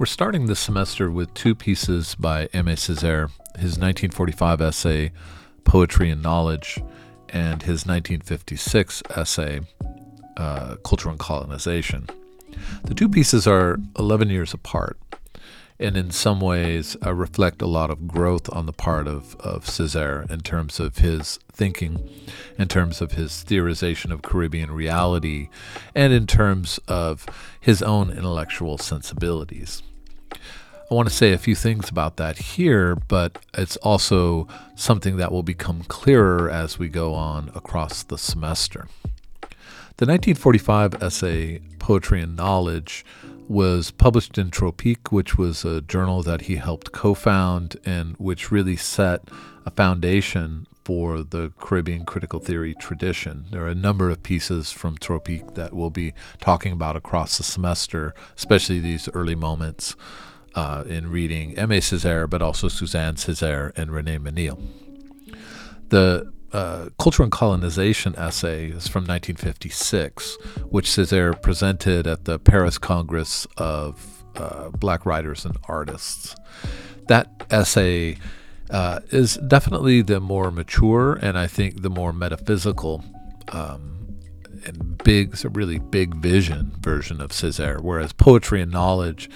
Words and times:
We're 0.00 0.06
starting 0.06 0.46
this 0.46 0.60
semester 0.60 1.10
with 1.10 1.34
two 1.34 1.54
pieces 1.54 2.14
by 2.14 2.46
Aimé 2.54 2.72
Césaire 2.72 3.28
his 3.56 3.76
1945 3.76 4.62
essay, 4.62 5.12
Poetry 5.64 6.08
and 6.08 6.22
Knowledge, 6.22 6.82
and 7.28 7.62
his 7.62 7.84
1956 7.84 9.02
essay, 9.10 9.60
uh, 10.38 10.76
Culture 10.76 11.10
and 11.10 11.18
Colonization. 11.18 12.08
The 12.84 12.94
two 12.94 13.10
pieces 13.10 13.46
are 13.46 13.78
11 13.98 14.30
years 14.30 14.54
apart 14.54 14.96
and 15.78 15.96
in 15.96 16.10
some 16.10 16.40
ways 16.40 16.96
uh, 17.04 17.12
reflect 17.12 17.60
a 17.60 17.66
lot 17.66 17.90
of 17.90 18.06
growth 18.06 18.50
on 18.54 18.64
the 18.64 18.72
part 18.72 19.06
of, 19.06 19.34
of 19.40 19.64
Césaire 19.64 20.30
in 20.30 20.40
terms 20.40 20.80
of 20.80 20.98
his 20.98 21.38
thinking, 21.52 22.08
in 22.58 22.68
terms 22.68 23.00
of 23.00 23.12
his 23.12 23.44
theorization 23.46 24.12
of 24.12 24.22
Caribbean 24.22 24.70
reality, 24.70 25.48
and 25.94 26.12
in 26.12 26.26
terms 26.26 26.78
of 26.86 27.26
his 27.60 27.82
own 27.82 28.10
intellectual 28.10 28.76
sensibilities. 28.78 29.82
I 30.32 30.94
want 30.94 31.08
to 31.08 31.14
say 31.14 31.32
a 31.32 31.38
few 31.38 31.54
things 31.54 31.88
about 31.88 32.16
that 32.16 32.38
here, 32.38 32.96
but 32.96 33.38
it's 33.54 33.76
also 33.76 34.48
something 34.74 35.18
that 35.18 35.30
will 35.30 35.44
become 35.44 35.84
clearer 35.84 36.50
as 36.50 36.80
we 36.80 36.88
go 36.88 37.14
on 37.14 37.50
across 37.54 38.02
the 38.02 38.18
semester. 38.18 38.88
The 39.98 40.06
1945 40.06 41.02
essay, 41.02 41.60
Poetry 41.78 42.22
and 42.22 42.34
Knowledge, 42.34 43.04
was 43.48 43.90
published 43.90 44.38
in 44.38 44.50
Tropiques, 44.50 45.12
which 45.12 45.36
was 45.36 45.64
a 45.64 45.80
journal 45.80 46.22
that 46.22 46.42
he 46.42 46.56
helped 46.56 46.90
co 46.90 47.14
found 47.14 47.76
and 47.84 48.16
which 48.16 48.50
really 48.50 48.76
set 48.76 49.28
a 49.66 49.70
foundation 49.70 50.66
for 50.90 51.22
the 51.22 51.52
Caribbean 51.60 52.04
critical 52.04 52.40
theory 52.40 52.74
tradition. 52.74 53.44
There 53.52 53.62
are 53.62 53.68
a 53.68 53.76
number 53.76 54.10
of 54.10 54.24
pieces 54.24 54.72
from 54.72 54.98
Tropiques 54.98 55.54
that 55.54 55.72
we'll 55.72 55.90
be 55.90 56.14
talking 56.40 56.72
about 56.72 56.96
across 56.96 57.38
the 57.38 57.44
semester, 57.44 58.12
especially 58.36 58.80
these 58.80 59.08
early 59.14 59.36
moments 59.36 59.94
uh, 60.56 60.82
in 60.88 61.08
reading 61.08 61.54
Aimé 61.54 61.78
Césaire, 61.78 62.28
but 62.28 62.42
also 62.42 62.66
Suzanne 62.66 63.14
Césaire 63.14 63.70
and 63.78 63.92
René 63.92 64.18
Menil. 64.18 64.60
The 65.90 66.32
uh, 66.52 66.88
Culture 66.98 67.22
and 67.22 67.30
Colonization 67.30 68.16
essay 68.16 68.70
is 68.70 68.88
from 68.88 69.04
1956, 69.04 70.38
which 70.70 70.88
Césaire 70.88 71.40
presented 71.40 72.08
at 72.08 72.24
the 72.24 72.40
Paris 72.40 72.78
Congress 72.78 73.46
of 73.56 74.24
uh, 74.34 74.70
Black 74.70 75.06
Writers 75.06 75.44
and 75.44 75.56
Artists. 75.68 76.34
That 77.06 77.44
essay 77.48 78.16
uh, 78.70 79.00
is 79.10 79.36
definitely 79.36 80.02
the 80.02 80.20
more 80.20 80.50
mature 80.50 81.18
and 81.20 81.38
I 81.38 81.46
think 81.46 81.82
the 81.82 81.90
more 81.90 82.12
metaphysical 82.12 83.04
um, 83.48 84.18
and 84.64 84.98
big, 84.98 85.36
so 85.36 85.48
really 85.50 85.78
big 85.78 86.14
vision 86.16 86.72
version 86.80 87.20
of 87.20 87.30
Césaire, 87.30 87.80
whereas 87.80 88.12
Poetry 88.12 88.60
and 88.60 88.70
Knowledge 88.70 89.30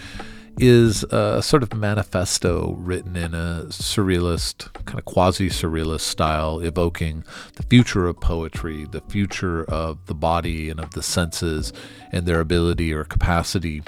is 0.57 1.03
a 1.05 1.43
sort 1.43 1.63
of 1.65 1.75
manifesto 1.75 2.75
written 2.79 3.17
in 3.17 3.35
a 3.35 3.65
surrealist, 3.69 4.73
kind 4.85 4.99
of 4.99 5.05
quasi 5.05 5.49
surrealist 5.49 6.03
style, 6.03 6.61
evoking 6.61 7.25
the 7.57 7.65
future 7.65 8.07
of 8.07 8.21
poetry, 8.21 8.87
the 8.91 9.01
future 9.09 9.65
of 9.65 10.07
the 10.07 10.15
body 10.15 10.71
and 10.71 10.79
of 10.79 10.93
the 10.93 11.03
senses, 11.03 11.73
and 12.13 12.25
their 12.27 12.41
ability 12.41 12.93
or 12.93 13.05
capacity 13.05 13.83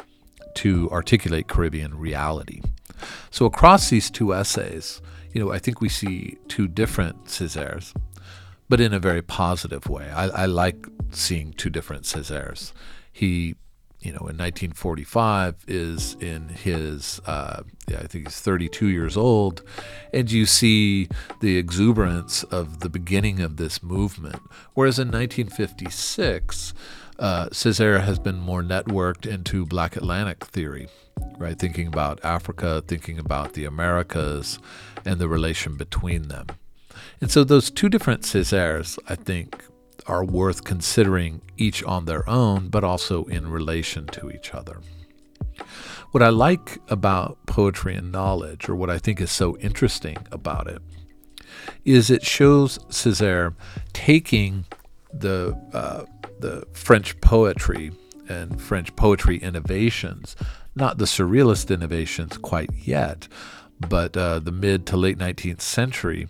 to 0.55 0.91
articulate 0.91 1.47
Caribbean 1.47 1.97
reality. 1.97 2.63
So, 3.31 3.45
across 3.45 3.91
these 3.91 4.11
two 4.11 4.35
essays, 4.35 5.01
you 5.37 5.45
know, 5.45 5.53
I 5.53 5.59
think 5.59 5.83
we 5.83 5.91
see 5.91 6.39
two 6.49 6.67
different 6.67 7.27
Césaires, 7.27 7.95
but 8.71 8.81
in 8.81 8.95
a 8.95 8.99
very 8.99 9.21
positive 9.21 9.87
way. 9.87 10.09
I, 10.09 10.29
I 10.29 10.47
like 10.47 10.87
seeing 11.11 11.53
two 11.53 11.69
different 11.69 12.05
Césaires. 12.05 12.73
He 13.13 13.55
you 14.01 14.13
know, 14.13 14.21
in 14.21 14.39
1945 14.39 15.65
is 15.69 16.17
in 16.21 16.49
his, 16.49 17.21
uh, 17.27 17.65
yeah, 17.87 17.99
I 17.99 18.07
think 18.07 18.29
he's 18.29 18.41
32 18.41 18.87
years 18.87 19.15
old, 19.15 19.63
and 20.11 20.31
you 20.31 20.47
see 20.47 21.07
the 21.43 21.59
exuberance 21.59 22.43
of 22.45 22.81
the 22.81 22.89
beginning 22.89 23.41
of 23.41 23.59
this 23.59 23.83
movement. 23.83 24.41
Whereas 24.73 24.99
in 24.99 25.09
1956, 25.09 26.73
uh, 27.19 27.47
Césaire 27.49 28.01
has 28.01 28.19
been 28.19 28.39
more 28.39 28.63
networked 28.63 29.27
into 29.27 29.67
Black 29.67 29.97
Atlantic 29.97 30.47
theory, 30.47 30.89
right? 31.37 31.59
Thinking 31.59 31.89
about 31.89 32.25
Africa, 32.25 32.83
thinking 32.87 33.19
about 33.19 33.53
the 33.53 33.67
Americas, 33.67 34.59
and 35.07 35.21
the 35.21 35.29
relation 35.29 35.77
between 35.77 36.29
them. 36.29 36.47
And 37.21 37.31
so 37.31 37.45
those 37.45 37.71
two 37.71 37.89
different 37.89 38.23
Césaires, 38.23 38.99
I 39.09 39.15
think, 39.15 39.65
are 40.07 40.25
worth 40.25 40.65
considering 40.65 41.41
each 41.57 41.83
on 41.85 42.05
their 42.05 42.29
own, 42.29 42.69
but 42.69 42.85
also 42.85 43.25
in 43.25 43.51
relation 43.51 44.07
to 44.09 44.31
each 44.31 44.55
other. 44.55 44.81
What 46.13 46.23
I 46.23 46.29
like 46.29 46.79
about 46.89 47.39
poetry 47.47 47.95
and 47.95 48.13
knowledge, 48.13 48.69
or 48.69 48.77
what 48.77 48.91
I 48.91 48.99
think 48.99 49.21
is 49.21 49.31
so 49.31 49.57
interesting 49.59 50.19
about 50.31 50.67
it, 50.67 50.81
is 51.85 52.11
it 52.11 52.25
shows 52.25 52.79
Césaire 52.89 53.55
taking 53.93 54.67
the 55.13 55.59
uh, 55.73 56.05
the 56.39 56.67
French 56.73 57.19
poetry 57.21 57.93
and 58.29 58.61
French 58.61 58.95
poetry 58.97 59.39
innovations, 59.39 60.37
not 60.75 60.99
the 60.99 61.07
surrealist 61.07 61.73
innovations 61.73 62.37
quite 62.37 62.71
yet, 62.75 63.29
but 63.81 64.17
uh, 64.17 64.39
the 64.39 64.53
mid 64.53 64.87
to 64.87 64.97
late 64.97 65.19
19th 65.19 65.61
century, 65.61 66.29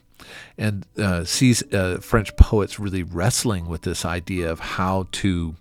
and 0.58 0.86
uh, 0.98 1.24
sees 1.24 1.62
uh, 1.72 1.98
French 2.00 2.36
poets 2.36 2.78
really 2.78 3.02
wrestling 3.02 3.66
with 3.66 3.82
this 3.82 4.04
idea 4.04 4.50
of 4.50 4.60
how 4.60 5.06
to 5.12 5.56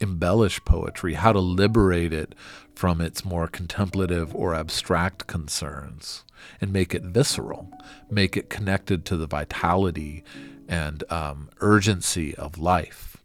embellish 0.00 0.64
poetry, 0.64 1.14
how 1.14 1.32
to 1.32 1.40
liberate 1.40 2.12
it 2.12 2.34
from 2.74 3.00
its 3.00 3.24
more 3.24 3.48
contemplative 3.48 4.34
or 4.34 4.54
abstract 4.54 5.26
concerns 5.26 6.24
and 6.60 6.72
make 6.72 6.94
it 6.94 7.02
visceral, 7.02 7.68
make 8.08 8.36
it 8.36 8.48
connected 8.48 9.04
to 9.04 9.16
the 9.16 9.26
vitality 9.26 10.22
and 10.68 11.02
um, 11.10 11.48
urgency 11.60 12.34
of 12.36 12.58
life. 12.58 13.16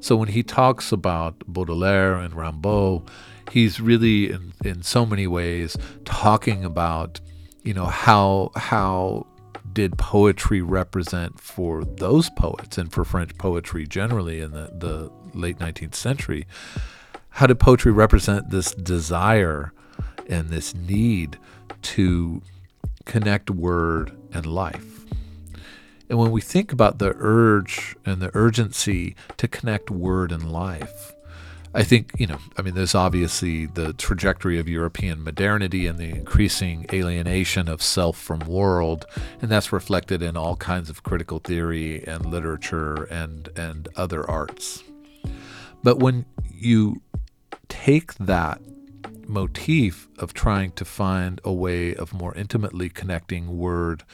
So 0.00 0.16
when 0.16 0.28
he 0.28 0.42
talks 0.42 0.92
about 0.92 1.38
Baudelaire 1.46 2.14
and 2.14 2.34
Rimbaud, 2.34 3.08
he's 3.50 3.80
really 3.80 4.30
in, 4.30 4.52
in 4.64 4.82
so 4.82 5.06
many 5.06 5.26
ways 5.26 5.76
talking 6.04 6.64
about 6.64 7.20
you 7.68 7.74
know 7.74 7.84
how 7.84 8.50
how 8.56 9.26
did 9.74 9.98
poetry 9.98 10.62
represent 10.62 11.38
for 11.38 11.84
those 11.84 12.30
poets 12.30 12.78
and 12.78 12.90
for 12.90 13.04
French 13.04 13.36
poetry 13.36 13.86
generally 13.86 14.40
in 14.40 14.52
the, 14.52 14.72
the 14.72 15.12
late 15.38 15.58
19th 15.58 15.94
century? 15.94 16.46
How 17.28 17.46
did 17.46 17.60
poetry 17.60 17.92
represent 17.92 18.48
this 18.48 18.72
desire 18.72 19.74
and 20.30 20.48
this 20.48 20.74
need 20.74 21.36
to 21.82 22.40
connect 23.04 23.50
word 23.50 24.16
and 24.32 24.46
life? 24.46 25.04
And 26.08 26.18
when 26.18 26.30
we 26.30 26.40
think 26.40 26.72
about 26.72 26.98
the 26.98 27.12
urge 27.18 27.96
and 28.06 28.22
the 28.22 28.30
urgency 28.32 29.14
to 29.36 29.46
connect 29.46 29.90
word 29.90 30.32
and 30.32 30.50
life, 30.50 31.12
I 31.74 31.84
think, 31.84 32.12
you 32.18 32.26
know, 32.26 32.38
I 32.56 32.62
mean, 32.62 32.74
there's 32.74 32.94
obviously 32.94 33.66
the 33.66 33.92
trajectory 33.92 34.58
of 34.58 34.68
European 34.68 35.22
modernity 35.22 35.86
and 35.86 35.98
the 35.98 36.08
increasing 36.08 36.86
alienation 36.92 37.68
of 37.68 37.82
self 37.82 38.16
from 38.18 38.40
world, 38.40 39.04
and 39.42 39.50
that's 39.50 39.70
reflected 39.72 40.22
in 40.22 40.36
all 40.36 40.56
kinds 40.56 40.88
of 40.88 41.02
critical 41.02 41.38
theory 41.40 42.02
and 42.06 42.24
literature 42.24 43.04
and, 43.04 43.50
and 43.54 43.88
other 43.96 44.28
arts. 44.28 44.82
But 45.82 45.98
when 45.98 46.24
you 46.50 47.02
take 47.68 48.14
that 48.14 48.60
motif 49.26 50.08
of 50.18 50.32
trying 50.32 50.72
to 50.72 50.86
find 50.86 51.38
a 51.44 51.52
way 51.52 51.94
of 51.94 52.14
more 52.14 52.34
intimately 52.34 52.88
connecting 52.88 53.58
word 53.58 54.04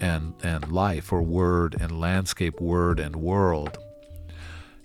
and, 0.00 0.34
and 0.42 0.72
life, 0.72 1.12
or 1.12 1.22
word 1.22 1.76
and 1.80 2.00
landscape, 2.00 2.60
word 2.60 2.98
and 2.98 3.16
world, 3.16 3.78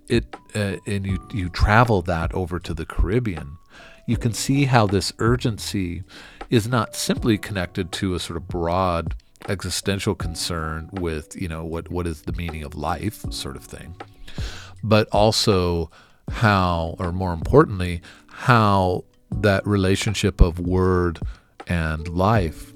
it 0.10 0.36
uh, 0.56 0.78
and 0.86 1.06
you 1.06 1.20
you 1.32 1.50
travel 1.50 2.02
that 2.04 2.34
over 2.34 2.60
to 2.60 2.74
the 2.74 2.86
Caribbean, 2.86 3.58
you 4.08 4.18
can 4.18 4.34
see 4.34 4.66
how 4.66 4.88
this 4.88 5.14
urgency 5.20 6.04
is 6.50 6.68
not 6.68 6.96
simply 6.96 7.38
connected 7.38 7.92
to 7.94 8.16
a 8.16 8.20
sort 8.20 8.38
of 8.38 8.48
broad 8.48 9.16
existential 9.48 10.16
concern 10.16 10.90
with 10.94 11.40
you 11.40 11.48
know 11.48 11.64
what 11.64 11.90
what 11.90 12.08
is 12.08 12.24
the 12.24 12.34
meaning 12.34 12.64
of 12.64 12.76
life 12.76 13.24
sort 13.32 13.56
of 13.56 13.64
thing, 13.64 13.96
but 14.84 15.08
also 15.12 15.90
how, 16.32 16.96
or 17.00 17.12
more 17.12 17.34
importantly, 17.34 18.02
how 18.28 19.04
that 19.32 19.66
relationship 19.66 20.42
of 20.42 20.60
word 20.60 21.20
and 21.68 22.08
life 22.08 22.74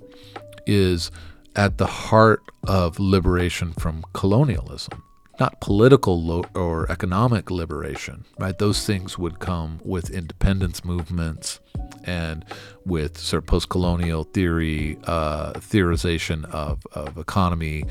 is 0.66 1.12
at 1.56 1.78
the 1.78 1.86
heart 1.86 2.42
of 2.68 3.00
liberation 3.00 3.74
from 3.74 4.04
colonialism 4.14 5.04
not 5.40 5.60
political 5.60 6.22
lo- 6.22 6.46
or 6.54 6.90
economic 6.92 7.50
liberation, 7.50 8.26
right? 8.38 8.58
Those 8.58 8.86
things 8.86 9.18
would 9.18 9.40
come 9.40 9.80
with 9.84 10.10
independence 10.10 10.86
movements 10.86 11.60
and 12.04 12.46
with 12.86 13.18
sort 13.18 13.44
of 13.44 13.48
post-colonial 13.48 14.26
theory, 14.26 14.98
uh, 15.06 15.54
theorization 15.54 16.46
of, 16.46 16.86
of 16.94 17.18
economy, 17.18 17.86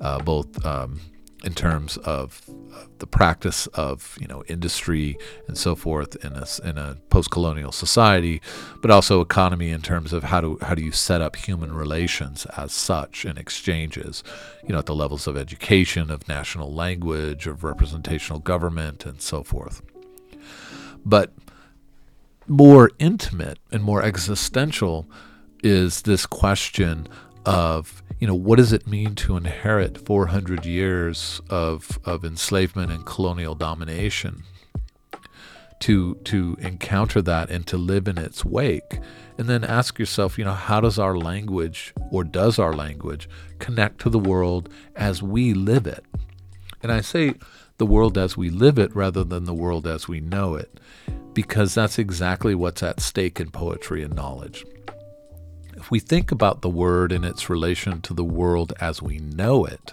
uh, 0.00 0.18
both 0.20 0.64
um, 0.64 1.00
in 1.44 1.54
terms 1.54 1.98
of 1.98 2.40
the 2.98 3.06
practice 3.06 3.66
of 3.68 4.16
you 4.20 4.26
know 4.26 4.42
industry 4.48 5.16
and 5.46 5.58
so 5.58 5.74
forth 5.74 6.16
in 6.24 6.32
a 6.32 6.46
in 6.68 6.78
a 6.78 6.96
post-colonial 7.10 7.70
society, 7.70 8.40
but 8.80 8.90
also 8.90 9.20
economy 9.20 9.70
in 9.70 9.82
terms 9.82 10.12
of 10.12 10.24
how 10.24 10.40
do 10.40 10.58
how 10.62 10.74
do 10.74 10.82
you 10.82 10.90
set 10.90 11.20
up 11.20 11.36
human 11.36 11.72
relations 11.72 12.46
as 12.56 12.72
such 12.72 13.24
in 13.24 13.36
exchanges, 13.36 14.24
you 14.62 14.70
know, 14.70 14.78
at 14.78 14.86
the 14.86 14.94
levels 14.94 15.26
of 15.26 15.36
education, 15.36 16.10
of 16.10 16.26
national 16.28 16.72
language, 16.72 17.46
of 17.46 17.62
representational 17.62 18.40
government, 18.40 19.04
and 19.04 19.20
so 19.20 19.42
forth. 19.42 19.82
But 21.04 21.32
more 22.46 22.90
intimate 22.98 23.58
and 23.70 23.82
more 23.82 24.02
existential 24.02 25.06
is 25.62 26.02
this 26.02 26.26
question 26.26 27.08
of 27.46 28.02
you 28.24 28.28
know 28.28 28.34
what 28.34 28.56
does 28.56 28.72
it 28.72 28.86
mean 28.86 29.14
to 29.16 29.36
inherit 29.36 29.98
400 29.98 30.64
years 30.64 31.42
of 31.50 31.98
of 32.06 32.24
enslavement 32.24 32.90
and 32.90 33.04
colonial 33.04 33.54
domination? 33.54 34.44
To 35.80 36.14
to 36.24 36.56
encounter 36.58 37.20
that 37.20 37.50
and 37.50 37.66
to 37.66 37.76
live 37.76 38.08
in 38.08 38.16
its 38.16 38.42
wake. 38.42 38.98
And 39.36 39.46
then 39.46 39.62
ask 39.62 39.98
yourself 39.98 40.38
you 40.38 40.44
know 40.46 40.54
how 40.54 40.80
does 40.80 40.98
our 40.98 41.18
language 41.18 41.92
or 42.10 42.24
does 42.24 42.58
our 42.58 42.72
language 42.72 43.28
connect 43.58 44.00
to 44.00 44.08
the 44.08 44.18
world 44.18 44.70
as 44.96 45.22
we 45.22 45.52
live 45.52 45.86
it? 45.86 46.06
And 46.82 46.90
i 46.90 47.02
say 47.02 47.34
the 47.76 47.84
world 47.84 48.16
as 48.16 48.38
we 48.38 48.48
live 48.48 48.78
it 48.78 48.96
rather 48.96 49.22
than 49.22 49.44
the 49.44 49.52
world 49.52 49.86
as 49.86 50.08
we 50.08 50.20
know 50.20 50.54
it 50.54 50.80
because 51.34 51.74
that's 51.74 51.98
exactly 51.98 52.54
what's 52.54 52.82
at 52.82 53.00
stake 53.00 53.38
in 53.38 53.50
poetry 53.50 54.02
and 54.02 54.14
knowledge 54.14 54.64
if 55.76 55.90
we 55.90 55.98
think 55.98 56.30
about 56.30 56.62
the 56.62 56.68
word 56.68 57.12
in 57.12 57.24
its 57.24 57.50
relation 57.50 58.00
to 58.02 58.14
the 58.14 58.24
world 58.24 58.72
as 58.80 59.02
we 59.02 59.18
know 59.18 59.64
it, 59.64 59.92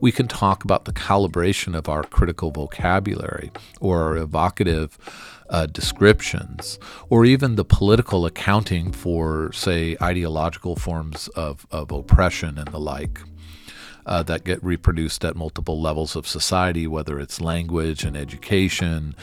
we 0.00 0.12
can 0.12 0.28
talk 0.28 0.64
about 0.64 0.84
the 0.84 0.92
calibration 0.92 1.76
of 1.76 1.88
our 1.88 2.02
critical 2.02 2.50
vocabulary 2.50 3.50
or 3.80 4.02
our 4.02 4.16
evocative 4.16 4.98
uh, 5.48 5.66
descriptions, 5.66 6.78
or 7.08 7.24
even 7.24 7.56
the 7.56 7.64
political 7.64 8.24
accounting 8.24 8.92
for, 8.92 9.52
say, 9.52 9.96
ideological 10.00 10.76
forms 10.76 11.28
of, 11.28 11.66
of 11.70 11.90
oppression 11.90 12.56
and 12.58 12.68
the 12.68 12.80
like. 12.80 13.20
Uh, 14.06 14.22
that 14.22 14.44
get 14.44 14.64
reproduced 14.64 15.24
at 15.24 15.36
multiple 15.36 15.80
levels 15.80 16.16
of 16.16 16.26
society, 16.26 16.86
whether 16.86 17.20
it's 17.20 17.38
language 17.40 18.02
and 18.02 18.16
education, 18.16 19.14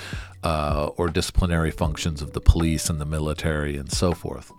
uh, 0.43 0.91
or 0.97 1.09
disciplinary 1.09 1.71
functions 1.71 2.21
of 2.21 2.33
the 2.33 2.39
police 2.39 2.87
and 2.89 3.01
the 3.01 3.05
military, 3.05 3.75
and 3.75 3.91
so 3.91 4.13
forth 4.13 4.53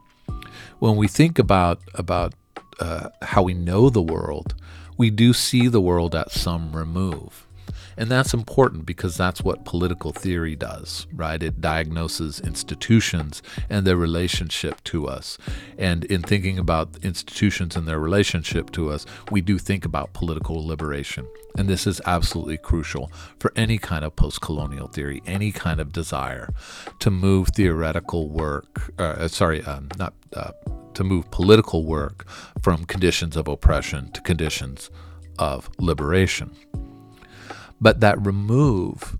when 0.78 0.96
we 0.96 1.08
think 1.08 1.38
about 1.38 1.80
about 1.94 2.34
uh, 2.80 3.08
how 3.22 3.42
we 3.42 3.54
know 3.54 3.90
the 3.90 4.02
world, 4.02 4.54
we 4.96 5.10
do 5.10 5.32
see 5.32 5.68
the 5.68 5.80
world 5.80 6.14
at 6.14 6.30
some 6.30 6.74
remove. 6.74 7.47
And 7.96 8.10
that's 8.10 8.34
important 8.34 8.86
because 8.86 9.16
that's 9.16 9.42
what 9.42 9.64
political 9.64 10.12
theory 10.12 10.56
does, 10.56 11.06
right? 11.12 11.42
It 11.42 11.60
diagnoses 11.60 12.40
institutions 12.40 13.42
and 13.68 13.86
their 13.86 13.96
relationship 13.96 14.82
to 14.84 15.06
us. 15.06 15.38
And 15.78 16.04
in 16.04 16.22
thinking 16.22 16.58
about 16.58 16.96
institutions 17.02 17.76
and 17.76 17.86
their 17.86 17.98
relationship 17.98 18.70
to 18.72 18.90
us, 18.90 19.06
we 19.30 19.40
do 19.40 19.58
think 19.58 19.84
about 19.84 20.12
political 20.12 20.66
liberation. 20.66 21.26
And 21.56 21.68
this 21.68 21.86
is 21.86 22.00
absolutely 22.06 22.56
crucial 22.56 23.10
for 23.38 23.52
any 23.56 23.78
kind 23.78 24.04
of 24.04 24.14
post 24.14 24.40
colonial 24.40 24.88
theory, 24.88 25.22
any 25.26 25.50
kind 25.50 25.80
of 25.80 25.92
desire 25.92 26.50
to 27.00 27.10
move 27.10 27.48
theoretical 27.48 28.28
work, 28.28 28.92
uh, 28.98 29.26
sorry, 29.28 29.62
um, 29.64 29.88
not 29.98 30.14
uh, 30.34 30.52
to 30.94 31.04
move 31.04 31.30
political 31.30 31.84
work 31.84 32.28
from 32.62 32.84
conditions 32.84 33.36
of 33.36 33.48
oppression 33.48 34.10
to 34.12 34.20
conditions 34.20 34.90
of 35.38 35.70
liberation. 35.78 36.56
But 37.80 38.00
that 38.00 38.24
remove, 38.24 39.16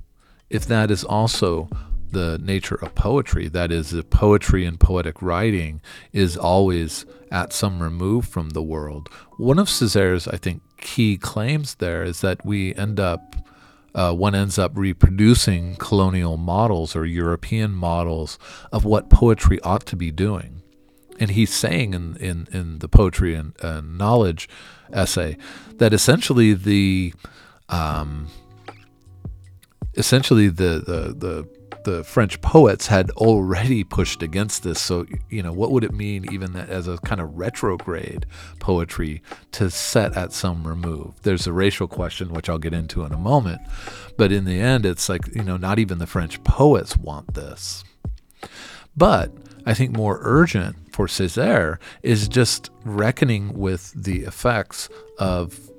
if 0.50 0.66
that 0.66 0.90
is 0.90 1.04
also 1.04 1.68
the 2.10 2.38
nature 2.38 2.74
of 2.76 2.94
poetry, 2.94 3.48
that 3.48 3.70
is, 3.70 3.90
the 3.90 4.02
poetry 4.02 4.64
and 4.64 4.80
poetic 4.80 5.20
writing 5.22 5.80
is 6.12 6.36
always 6.36 7.04
at 7.30 7.52
some 7.52 7.82
remove 7.82 8.26
from 8.26 8.50
the 8.50 8.62
world. 8.62 9.08
One 9.36 9.58
of 9.58 9.68
Césaire's, 9.68 10.26
I 10.26 10.36
think, 10.36 10.62
key 10.78 11.16
claims 11.16 11.76
there 11.76 12.02
is 12.02 12.20
that 12.22 12.44
we 12.44 12.74
end 12.74 12.98
up, 12.98 13.36
uh, 13.94 14.12
one 14.14 14.34
ends 14.34 14.58
up 14.58 14.72
reproducing 14.74 15.76
colonial 15.76 16.36
models 16.36 16.96
or 16.96 17.04
European 17.04 17.72
models 17.72 18.38
of 18.72 18.84
what 18.84 19.10
poetry 19.10 19.60
ought 19.60 19.86
to 19.86 19.96
be 19.96 20.10
doing. 20.10 20.62
And 21.20 21.32
he's 21.32 21.52
saying 21.52 21.94
in, 21.94 22.16
in, 22.16 22.48
in 22.52 22.78
the 22.78 22.88
poetry 22.88 23.34
and, 23.34 23.54
and 23.60 23.98
knowledge 23.98 24.48
essay 24.92 25.36
that 25.76 25.92
essentially 25.92 26.54
the 26.54 27.12
um, 27.68 28.28
essentially 29.98 30.48
the, 30.48 30.82
the, 30.86 31.14
the 31.14 31.48
the 31.84 32.04
French 32.04 32.40
poets 32.40 32.88
had 32.88 33.10
already 33.12 33.82
pushed 33.82 34.22
against 34.22 34.62
this. 34.62 34.80
So, 34.80 35.06
you 35.30 35.42
know, 35.42 35.52
what 35.52 35.70
would 35.70 35.84
it 35.84 35.92
mean, 35.92 36.30
even 36.32 36.54
as 36.56 36.86
a 36.86 36.98
kind 36.98 37.20
of 37.20 37.34
retrograde 37.36 38.26
poetry, 38.58 39.22
to 39.52 39.70
set 39.70 40.16
at 40.16 40.32
some 40.32 40.66
remove? 40.66 41.14
There's 41.22 41.46
a 41.46 41.52
racial 41.52 41.88
question, 41.88 42.32
which 42.32 42.48
I'll 42.48 42.58
get 42.58 42.74
into 42.74 43.04
in 43.04 43.12
a 43.12 43.18
moment. 43.18 43.62
But 44.16 44.32
in 44.32 44.44
the 44.44 44.60
end, 44.60 44.84
it's 44.84 45.08
like, 45.08 45.34
you 45.34 45.42
know, 45.42 45.56
not 45.56 45.78
even 45.78 45.98
the 45.98 46.06
French 46.06 46.42
poets 46.44 46.96
want 46.96 47.34
this. 47.34 47.84
But 48.96 49.32
I 49.64 49.74
think 49.74 49.96
more 49.96 50.18
urgent 50.22 50.76
for 50.92 51.06
Césaire 51.06 51.78
is 52.02 52.28
just 52.28 52.70
reckoning 52.84 53.56
with 53.56 53.92
the 53.94 54.24
effects 54.24 54.88
of 55.18 55.70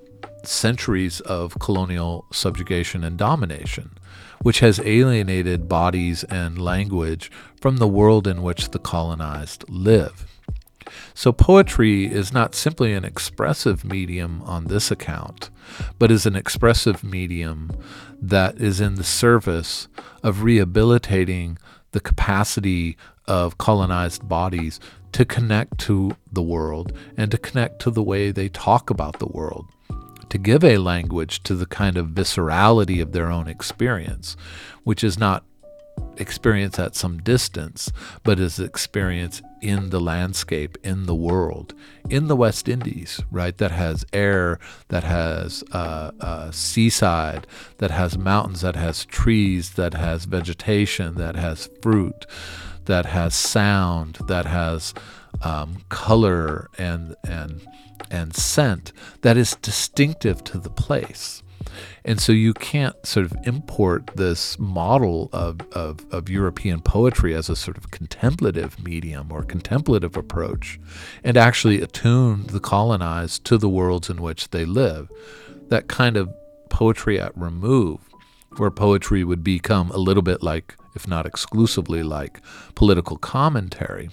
centuries 0.44 1.19
of 1.21 1.57
colonial 1.59 2.25
subjugation 2.31 3.03
and 3.03 3.18
domination 3.18 3.91
which 4.41 4.59
has 4.59 4.80
alienated 4.80 5.68
bodies 5.68 6.24
and 6.25 6.57
language 6.57 7.31
from 7.59 7.77
the 7.77 7.88
world 7.88 8.27
in 8.27 8.41
which 8.41 8.71
the 8.71 8.80
colonized 8.80 9.65
live. 9.69 10.25
So, 11.13 11.31
poetry 11.31 12.06
is 12.06 12.33
not 12.33 12.56
simply 12.56 12.94
an 12.94 13.06
expressive 13.06 13.86
medium 13.86 14.41
on 14.44 14.65
this 14.65 14.89
account, 14.89 15.51
but 16.00 16.09
is 16.09 16.25
an 16.25 16.36
expressive 16.36 17.03
medium 17.03 17.71
that 18.19 18.59
is 18.59 18.81
in 18.81 18.95
the 18.95 19.03
service 19.03 19.88
of 20.24 20.41
rehabilitating 20.41 21.59
the 21.91 22.00
capacity 22.00 22.97
of 23.27 23.59
colonized 23.59 24.27
bodies 24.27 24.80
to 25.12 25.25
connect 25.25 25.77
to 25.80 26.15
the 26.31 26.41
world 26.41 26.91
and 27.18 27.30
to 27.31 27.38
connect 27.38 27.80
to 27.81 27.91
the 27.91 28.03
way 28.03 28.31
they 28.31 28.50
talk 28.50 28.89
about 28.89 29.19
the 29.19 29.27
world 29.27 29.68
to 30.29 30.37
give 30.37 30.63
a 30.63 30.77
language 30.77 31.43
to 31.43 31.55
the 31.55 31.65
kind 31.65 31.97
of 31.97 32.07
viscerality 32.07 33.01
of 33.01 33.11
their 33.11 33.31
own 33.31 33.47
experience, 33.47 34.35
which 34.83 35.03
is 35.03 35.17
not 35.17 35.43
experience 36.17 36.77
at 36.79 36.95
some 36.95 37.17
distance, 37.19 37.91
but 38.24 38.39
is 38.39 38.59
experience 38.59 39.41
in 39.62 39.89
the 39.89 40.00
landscape, 40.00 40.77
in 40.83 41.05
the 41.05 41.15
world, 41.15 41.74
in 42.09 42.27
the 42.27 42.36
West 42.36 42.69
Indies, 42.69 43.21
right? 43.31 43.57
That 43.57 43.71
has 43.71 44.05
air, 44.13 44.59
that 44.89 45.03
has 45.03 45.63
uh, 45.71 46.12
uh, 46.19 46.51
seaside, 46.51 47.48
that 47.77 47.91
has 47.91 48.17
mountains, 48.17 48.62
that 48.62 48.75
has 48.75 49.05
trees, 49.05 49.71
that 49.71 49.93
has 49.93 50.25
vegetation, 50.25 51.15
that 51.15 51.36
has 51.36 51.69
fruit, 51.81 52.25
that 52.86 53.05
has 53.05 53.36
sound, 53.36 54.19
that 54.27 54.45
has 54.45 54.93
um, 55.41 55.77
color 55.89 56.69
and 56.77 57.15
and 57.24 57.62
and 58.12 58.36
scent 58.36 58.91
that 59.22 59.38
is 59.38 59.56
distinctive 59.56 60.44
to 60.46 60.58
the 60.58 60.70
place. 60.70 61.44
And 62.03 62.20
so 62.20 62.32
you 62.32 62.53
can't 62.53 62.96
sort 63.06 63.25
of 63.25 63.34
import 63.44 64.12
this 64.15 64.58
model 64.58 65.29
of, 65.32 65.62
of, 65.74 66.06
of, 66.12 66.29
European 66.29 66.82
poetry 66.82 67.34
as 67.36 67.50
a 67.50 67.56
sort 67.56 67.77
of 67.77 67.91
contemplative 67.91 68.84
medium 68.84 69.32
or 69.32 69.44
contemplative 69.44 70.18
approach 70.18 70.79
and 71.24 71.38
actually 71.38 71.82
attune 71.82 72.48
the 72.48 72.60
colonized 72.60 73.46
to 73.46 73.58
the 73.58 73.70
worlds 73.70 74.10
in 74.10 74.22
which 74.22 74.50
they 74.50 74.65
live. 74.65 75.10
That 75.68 75.88
kind 75.88 76.18
of 76.18 76.34
poetry 76.70 77.20
at 77.20 77.38
remove, 77.38 78.00
where 78.58 78.72
poetry 78.72 79.24
would 79.24 79.44
become 79.44 79.91
a 79.91 79.98
little 79.98 80.24
bit 80.24 80.41
like, 80.41 80.75
if 80.96 81.08
not 81.08 81.25
exclusively 81.25 82.03
like, 82.03 82.41
political 82.75 83.18
commentary 83.18 84.10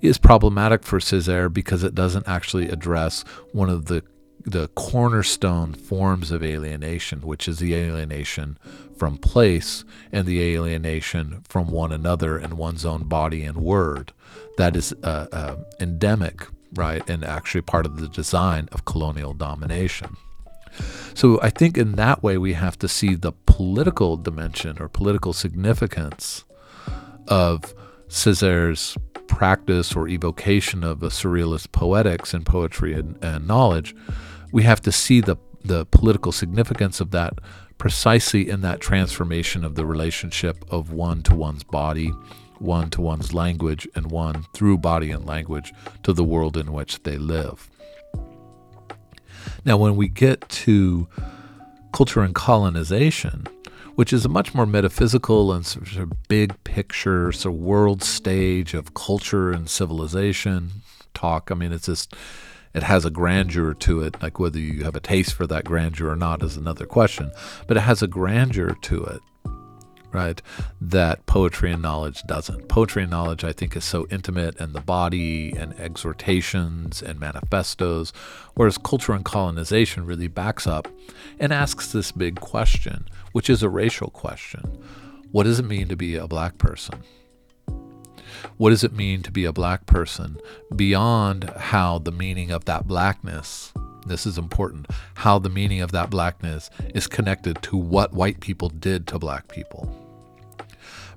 is 0.00 0.18
problematic 0.18 0.82
for 0.82 0.98
Césaire 0.98 1.52
because 1.52 1.82
it 1.82 1.94
doesn't 1.94 2.28
actually 2.28 2.68
address 2.68 3.24
one 3.52 3.70
of 3.70 3.86
the 3.86 4.02
the 4.46 4.68
cornerstone 4.68 5.72
forms 5.72 6.30
of 6.30 6.42
alienation, 6.42 7.22
which 7.22 7.48
is 7.48 7.58
the 7.58 7.74
alienation 7.74 8.58
from 8.96 9.16
place 9.16 9.84
and 10.12 10.26
the 10.26 10.42
alienation 10.54 11.42
from 11.48 11.70
one 11.70 11.92
another 11.92 12.36
and 12.36 12.54
one's 12.54 12.84
own 12.84 13.04
body 13.04 13.42
and 13.42 13.56
word. 13.56 14.12
That 14.58 14.76
is 14.76 14.92
uh, 15.02 15.26
uh, 15.32 15.56
endemic, 15.80 16.46
right, 16.74 17.02
and 17.08 17.24
actually 17.24 17.62
part 17.62 17.86
of 17.86 17.98
the 17.98 18.08
design 18.08 18.68
of 18.70 18.84
colonial 18.84 19.32
domination. 19.32 20.16
So 21.14 21.40
I 21.40 21.50
think 21.50 21.78
in 21.78 21.92
that 21.92 22.22
way 22.22 22.36
we 22.36 22.52
have 22.54 22.78
to 22.80 22.88
see 22.88 23.14
the 23.14 23.32
political 23.46 24.16
dimension 24.16 24.76
or 24.80 24.88
political 24.88 25.32
significance 25.32 26.44
of 27.28 27.74
Césaire's 28.08 28.96
practice 29.34 29.96
or 29.96 30.06
evocation 30.06 30.84
of 30.84 31.02
a 31.02 31.08
surrealist 31.08 31.72
poetics 31.72 32.32
and 32.32 32.46
poetry 32.46 32.94
and, 32.94 33.22
and 33.22 33.48
knowledge, 33.48 33.94
we 34.52 34.62
have 34.62 34.80
to 34.80 34.92
see 34.92 35.20
the 35.20 35.36
the 35.64 35.86
political 35.86 36.30
significance 36.30 37.00
of 37.00 37.10
that 37.10 37.38
precisely 37.78 38.48
in 38.48 38.60
that 38.60 38.80
transformation 38.80 39.64
of 39.64 39.74
the 39.74 39.86
relationship 39.86 40.64
of 40.70 40.92
one 40.92 41.22
to 41.22 41.34
one's 41.34 41.64
body, 41.64 42.08
one 42.58 42.90
to 42.90 43.00
one's 43.00 43.32
language, 43.32 43.88
and 43.94 44.10
one 44.10 44.44
through 44.52 44.78
body 44.78 45.10
and 45.10 45.26
language 45.26 45.72
to 46.02 46.12
the 46.12 46.22
world 46.22 46.56
in 46.56 46.72
which 46.72 47.02
they 47.02 47.16
live. 47.16 47.70
Now, 49.64 49.78
when 49.78 49.96
we 49.96 50.06
get 50.08 50.46
to 50.66 51.08
culture 51.92 52.20
and 52.20 52.34
colonization, 52.34 53.46
which 53.94 54.12
is 54.12 54.24
a 54.24 54.28
much 54.28 54.54
more 54.54 54.66
metaphysical 54.66 55.52
and 55.52 55.64
sort 55.64 55.96
of 55.96 56.28
big 56.28 56.62
picture, 56.64 57.32
sort 57.32 57.54
of 57.54 57.60
world 57.60 58.02
stage 58.02 58.74
of 58.74 58.94
culture 58.94 59.52
and 59.52 59.68
civilization 59.70 60.70
talk. 61.14 61.50
I 61.50 61.54
mean, 61.54 61.72
it's 61.72 61.86
just 61.86 62.14
it 62.74 62.82
has 62.82 63.04
a 63.04 63.10
grandeur 63.10 63.72
to 63.74 64.00
it. 64.02 64.20
Like 64.20 64.38
whether 64.38 64.58
you 64.58 64.84
have 64.84 64.96
a 64.96 65.00
taste 65.00 65.34
for 65.34 65.46
that 65.46 65.64
grandeur 65.64 66.10
or 66.10 66.16
not 66.16 66.42
is 66.42 66.56
another 66.56 66.86
question, 66.86 67.30
but 67.66 67.76
it 67.76 67.80
has 67.80 68.02
a 68.02 68.08
grandeur 68.08 68.76
to 68.82 69.04
it, 69.04 69.20
right? 70.14 70.40
That 70.80 71.26
poetry 71.26 71.72
and 71.72 71.82
knowledge 71.82 72.22
doesn't. 72.22 72.68
Poetry 72.68 73.02
and 73.02 73.10
knowledge, 73.10 73.44
I 73.44 73.52
think, 73.52 73.76
is 73.76 73.84
so 73.84 74.06
intimate 74.10 74.58
and 74.60 74.72
the 74.72 74.80
body 74.80 75.52
and 75.56 75.78
exhortations 75.78 77.02
and 77.02 77.20
manifestos, 77.20 78.12
whereas 78.54 78.78
culture 78.78 79.12
and 79.12 79.24
colonization 79.24 80.06
really 80.06 80.28
backs 80.28 80.66
up 80.66 80.88
and 81.38 81.52
asks 81.52 81.92
this 81.92 82.12
big 82.12 82.40
question, 82.40 83.08
which 83.32 83.50
is 83.50 83.62
a 83.62 83.68
racial 83.68 84.08
question. 84.08 84.62
What 85.32 85.42
does 85.42 85.58
it 85.58 85.66
mean 85.66 85.88
to 85.88 85.96
be 85.96 86.14
a 86.14 86.28
black 86.28 86.58
person? 86.58 87.02
What 88.56 88.70
does 88.70 88.84
it 88.84 88.92
mean 88.92 89.22
to 89.22 89.32
be 89.32 89.44
a 89.44 89.52
black 89.52 89.86
person 89.86 90.38
beyond 90.76 91.50
how 91.50 91.98
the 91.98 92.12
meaning 92.12 92.50
of 92.50 92.66
that 92.66 92.86
blackness, 92.86 93.72
this 94.06 94.26
is 94.26 94.38
important, 94.38 94.86
how 95.14 95.38
the 95.38 95.48
meaning 95.48 95.80
of 95.80 95.92
that 95.92 96.10
blackness 96.10 96.70
is 96.94 97.06
connected 97.06 97.60
to 97.62 97.76
what 97.76 98.12
white 98.12 98.40
people 98.40 98.68
did 98.68 99.06
to 99.08 99.18
black 99.18 99.48
people? 99.48 100.03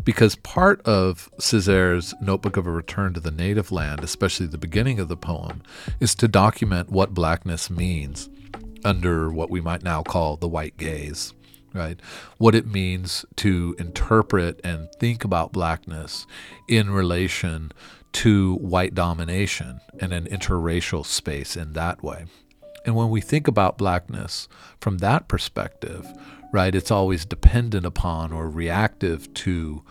Because 0.08 0.38
part 0.38 0.80
of 0.84 1.30
Césaire's 1.38 2.16
Notebook 2.22 2.56
of 2.56 2.66
a 2.66 2.72
Return 2.72 3.14
to 3.16 3.20
the 3.20 3.30
Native 3.30 3.74
Land, 3.74 4.06
especially 4.06 4.46
the 4.46 4.58
beginning 4.58 5.02
of 5.02 5.10
the 5.10 5.18
poem, 5.18 5.62
is 6.00 6.16
to 6.16 6.30
document 6.30 6.90
what 6.90 7.14
blackness 7.14 7.70
means 7.70 8.30
under 8.86 9.30
what 9.30 9.50
we 9.50 9.60
might 9.60 9.84
now 9.84 10.04
call 10.04 10.38
the 10.38 10.48
white 10.48 10.78
gaze 10.78 11.34
right? 11.74 12.00
What 12.38 12.56
it 12.56 12.66
means 12.66 13.26
to 13.36 13.76
interpret 13.78 14.62
and 14.64 14.88
think 14.98 15.26
about 15.26 15.52
blackness 15.52 16.26
in 16.70 16.90
relation 16.90 17.74
to 18.14 18.56
white 18.56 18.96
domination 18.96 19.82
and 20.00 20.14
an 20.14 20.26
interracial 20.28 21.06
space 21.06 21.58
in 21.58 21.74
that 21.74 22.02
way. 22.02 22.28
And 22.86 22.96
when 22.96 23.10
we 23.10 23.20
think 23.20 23.50
about 23.50 23.78
blackness 23.78 24.48
from 24.80 25.00
that 25.00 25.28
perspective, 25.28 26.08
right, 26.52 26.74
it's 26.74 26.92
always 26.92 27.26
dependent 27.26 27.86
upon 27.86 28.32
or 28.32 28.50
reactive 28.50 29.34
to 29.36 29.84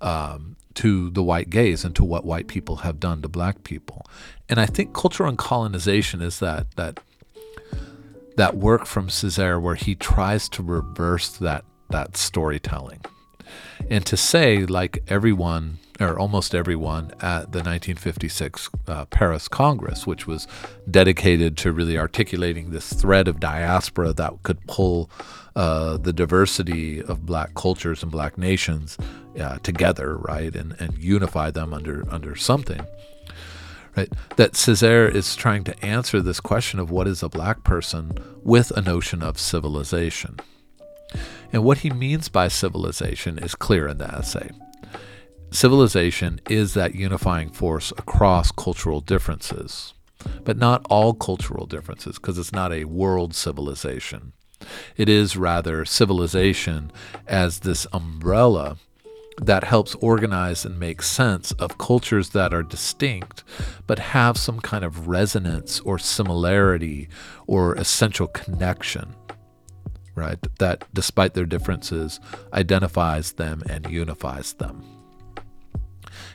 um, 0.00 0.56
to 0.74 1.08
the 1.10 1.22
white 1.22 1.50
gaze 1.50 1.84
and 1.84 1.94
to 1.96 2.04
what 2.04 2.24
white 2.24 2.48
people 2.48 2.76
have 2.76 2.98
done 2.98 3.22
to 3.22 3.28
black 3.28 3.62
people. 3.64 4.04
And 4.48 4.60
I 4.60 4.66
think 4.66 4.92
culture 4.92 5.24
and 5.24 5.38
colonization 5.38 6.20
is 6.20 6.40
that 6.40 6.74
that 6.76 7.00
that 8.36 8.56
work 8.56 8.84
from 8.84 9.08
Césaire 9.08 9.60
where 9.60 9.76
he 9.76 9.94
tries 9.94 10.48
to 10.50 10.62
reverse 10.62 11.28
that 11.38 11.64
that 11.90 12.16
storytelling 12.16 13.00
and 13.90 14.04
to 14.06 14.16
say 14.16 14.64
like 14.66 15.02
everyone 15.08 15.78
or 16.00 16.18
almost 16.18 16.54
everyone 16.54 17.12
at 17.20 17.52
the 17.52 17.60
1956 17.60 18.68
uh, 18.88 19.04
Paris 19.06 19.46
Congress, 19.46 20.06
which 20.06 20.26
was 20.26 20.48
dedicated 20.90 21.56
to 21.58 21.72
really 21.72 21.96
articulating 21.96 22.70
this 22.70 22.92
thread 22.92 23.28
of 23.28 23.38
diaspora 23.38 24.12
that 24.12 24.42
could 24.42 24.66
pull 24.66 25.08
uh, 25.56 25.96
the 25.96 26.12
diversity 26.12 27.02
of 27.02 27.26
black 27.26 27.54
cultures 27.54 28.02
and 28.02 28.10
black 28.10 28.36
nations 28.36 28.98
uh, 29.38 29.58
together, 29.58 30.16
right, 30.16 30.54
and, 30.54 30.74
and 30.80 30.98
unify 30.98 31.50
them 31.50 31.72
under 31.72 32.04
under 32.10 32.34
something 32.36 32.86
right? 33.96 34.12
That 34.36 34.52
Césaire 34.52 35.12
is 35.12 35.36
trying 35.36 35.64
to 35.64 35.84
answer 35.84 36.20
this 36.20 36.40
question 36.40 36.80
of 36.80 36.90
what 36.90 37.06
is 37.06 37.22
a 37.22 37.28
black 37.28 37.64
person 37.64 38.12
with 38.42 38.70
a 38.72 38.82
notion 38.82 39.22
of 39.22 39.38
civilization. 39.38 40.40
And 41.52 41.62
what 41.62 41.78
he 41.78 41.90
means 41.90 42.28
by 42.28 42.48
civilization 42.48 43.38
is 43.38 43.54
clear 43.54 43.86
in 43.86 43.98
the 43.98 44.12
essay. 44.12 44.50
Civilization 45.50 46.40
is 46.50 46.74
that 46.74 46.96
unifying 46.96 47.50
force 47.50 47.92
across 47.92 48.50
cultural 48.50 49.00
differences, 49.00 49.94
but 50.42 50.56
not 50.56 50.84
all 50.90 51.14
cultural 51.14 51.66
differences, 51.66 52.16
because 52.16 52.38
it's 52.38 52.52
not 52.52 52.72
a 52.72 52.86
world 52.86 53.36
civilization. 53.36 54.32
It 54.96 55.08
is 55.08 55.36
rather 55.36 55.84
civilization 55.84 56.92
as 57.26 57.60
this 57.60 57.86
umbrella 57.92 58.76
that 59.42 59.64
helps 59.64 59.96
organize 59.96 60.64
and 60.64 60.78
make 60.78 61.02
sense 61.02 61.50
of 61.52 61.76
cultures 61.78 62.30
that 62.30 62.54
are 62.54 62.62
distinct 62.62 63.42
but 63.86 63.98
have 63.98 64.36
some 64.36 64.60
kind 64.60 64.84
of 64.84 65.08
resonance 65.08 65.80
or 65.80 65.98
similarity 65.98 67.08
or 67.46 67.74
essential 67.74 68.28
connection 68.28 69.14
right? 70.14 70.38
That 70.58 70.84
despite 70.94 71.34
their 71.34 71.44
differences 71.44 72.20
identifies 72.52 73.32
them 73.32 73.62
and 73.68 73.90
unifies 73.90 74.52
them 74.54 74.93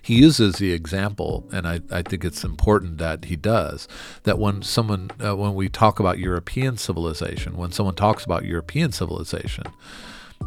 he 0.01 0.15
uses 0.15 0.55
the 0.55 0.71
example 0.71 1.47
and 1.51 1.67
I, 1.67 1.81
I 1.91 2.01
think 2.01 2.23
it's 2.23 2.43
important 2.43 2.97
that 2.97 3.25
he 3.25 3.35
does 3.35 3.87
that 4.23 4.39
when 4.39 4.61
someone 4.61 5.11
uh, 5.23 5.35
when 5.35 5.55
we 5.55 5.69
talk 5.69 5.99
about 5.99 6.19
european 6.19 6.77
civilization 6.77 7.57
when 7.57 7.71
someone 7.71 7.95
talks 7.95 8.23
about 8.25 8.45
european 8.45 8.91
civilization 8.91 9.65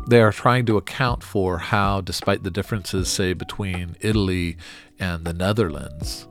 they 0.07 0.21
are 0.21 0.33
trying 0.33 0.67
to 0.67 0.77
account 0.77 1.23
for 1.23 1.59
how, 1.59 2.01
despite 2.01 2.43
the 2.43 2.51
differences, 2.51 3.09
say, 3.09 3.33
between 3.35 3.97
Italy 4.01 4.57
and 4.99 5.25
the 5.25 5.33
Netherlands, 5.33 6.27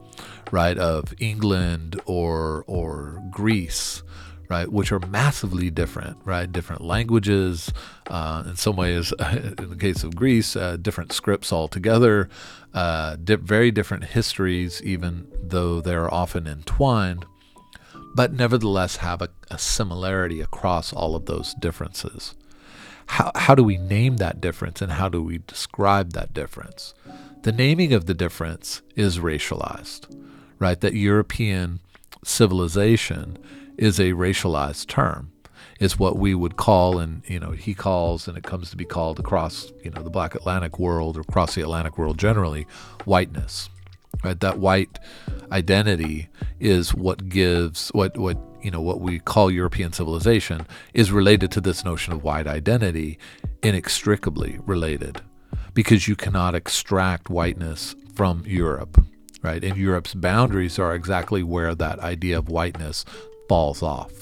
right, 0.51 0.77
of 0.77 1.13
England 1.19 1.99
or 2.05 2.63
or 2.67 3.23
Greece, 3.29 4.03
right, 4.51 4.69
which 4.69 4.91
are 4.91 4.99
massively 4.99 5.69
different, 5.69 6.17
right, 6.25 6.51
different 6.51 6.81
languages, 6.81 7.71
uh, 8.07 8.43
in 8.45 8.57
some 8.57 8.75
ways, 8.75 9.13
in 9.31 9.69
the 9.69 9.77
case 9.79 10.03
of 10.03 10.13
Greece, 10.13 10.57
uh, 10.57 10.75
different 10.75 11.13
scripts 11.13 11.53
altogether, 11.53 12.27
uh, 12.73 13.15
di- 13.15 13.35
very 13.35 13.71
different 13.71 14.03
histories, 14.03 14.83
even 14.83 15.25
though 15.41 15.79
they're 15.79 16.13
often 16.13 16.47
entwined, 16.47 17.25
but 18.13 18.33
nevertheless 18.33 18.97
have 18.97 19.21
a, 19.21 19.29
a 19.49 19.57
similarity 19.57 20.41
across 20.41 20.91
all 20.91 21.15
of 21.15 21.27
those 21.27 21.53
differences 21.53 22.35
how, 23.11 23.31
how 23.35 23.55
do 23.55 23.63
we 23.63 23.77
name 23.77 24.17
that 24.17 24.39
difference 24.39 24.81
and 24.81 24.93
how 24.93 25.09
do 25.09 25.21
we 25.21 25.39
describe 25.45 26.13
that 26.13 26.33
difference? 26.33 26.93
The 27.41 27.51
naming 27.51 27.91
of 27.91 28.05
the 28.05 28.13
difference 28.13 28.81
is 28.95 29.19
racialized, 29.19 30.07
right? 30.59 30.79
That 30.79 30.93
European 30.93 31.81
civilization 32.23 33.37
is 33.77 33.99
a 33.99 34.11
racialized 34.11 34.87
term. 34.87 35.31
Is 35.79 35.97
what 35.97 36.17
we 36.17 36.35
would 36.35 36.57
call, 36.57 36.99
and 36.99 37.23
you 37.27 37.39
know, 37.39 37.51
he 37.51 37.73
calls, 37.73 38.27
and 38.27 38.37
it 38.37 38.43
comes 38.43 38.69
to 38.69 38.77
be 38.77 38.85
called 38.85 39.19
across, 39.19 39.71
you 39.83 39.89
know, 39.89 40.03
the 40.03 40.11
Black 40.11 40.35
Atlantic 40.35 40.77
world 40.77 41.17
or 41.17 41.21
across 41.21 41.55
the 41.55 41.61
Atlantic 41.61 41.97
world 41.97 42.19
generally, 42.19 42.67
whiteness. 43.05 43.69
Right, 44.23 44.39
that 44.39 44.59
white 44.59 44.99
identity 45.51 46.29
is 46.59 46.93
what 46.93 47.29
gives 47.29 47.89
what 47.89 48.15
what 48.17 48.37
you 48.61 48.69
know 48.69 48.81
what 48.81 49.01
we 49.01 49.17
call 49.17 49.49
European 49.49 49.93
civilization 49.93 50.67
is 50.93 51.11
related 51.11 51.51
to 51.53 51.61
this 51.61 51.83
notion 51.83 52.13
of 52.13 52.23
white 52.23 52.45
identity, 52.45 53.17
inextricably 53.63 54.59
related, 54.67 55.21
because 55.73 56.07
you 56.07 56.15
cannot 56.15 56.53
extract 56.53 57.29
whiteness 57.29 57.95
from 58.13 58.43
Europe, 58.45 59.03
right? 59.41 59.63
And 59.63 59.75
Europe's 59.77 60.13
boundaries 60.13 60.77
are 60.77 60.93
exactly 60.93 61.41
where 61.41 61.73
that 61.73 61.97
idea 61.99 62.37
of 62.37 62.49
whiteness 62.49 63.05
falls 63.51 63.83
off. 63.83 64.13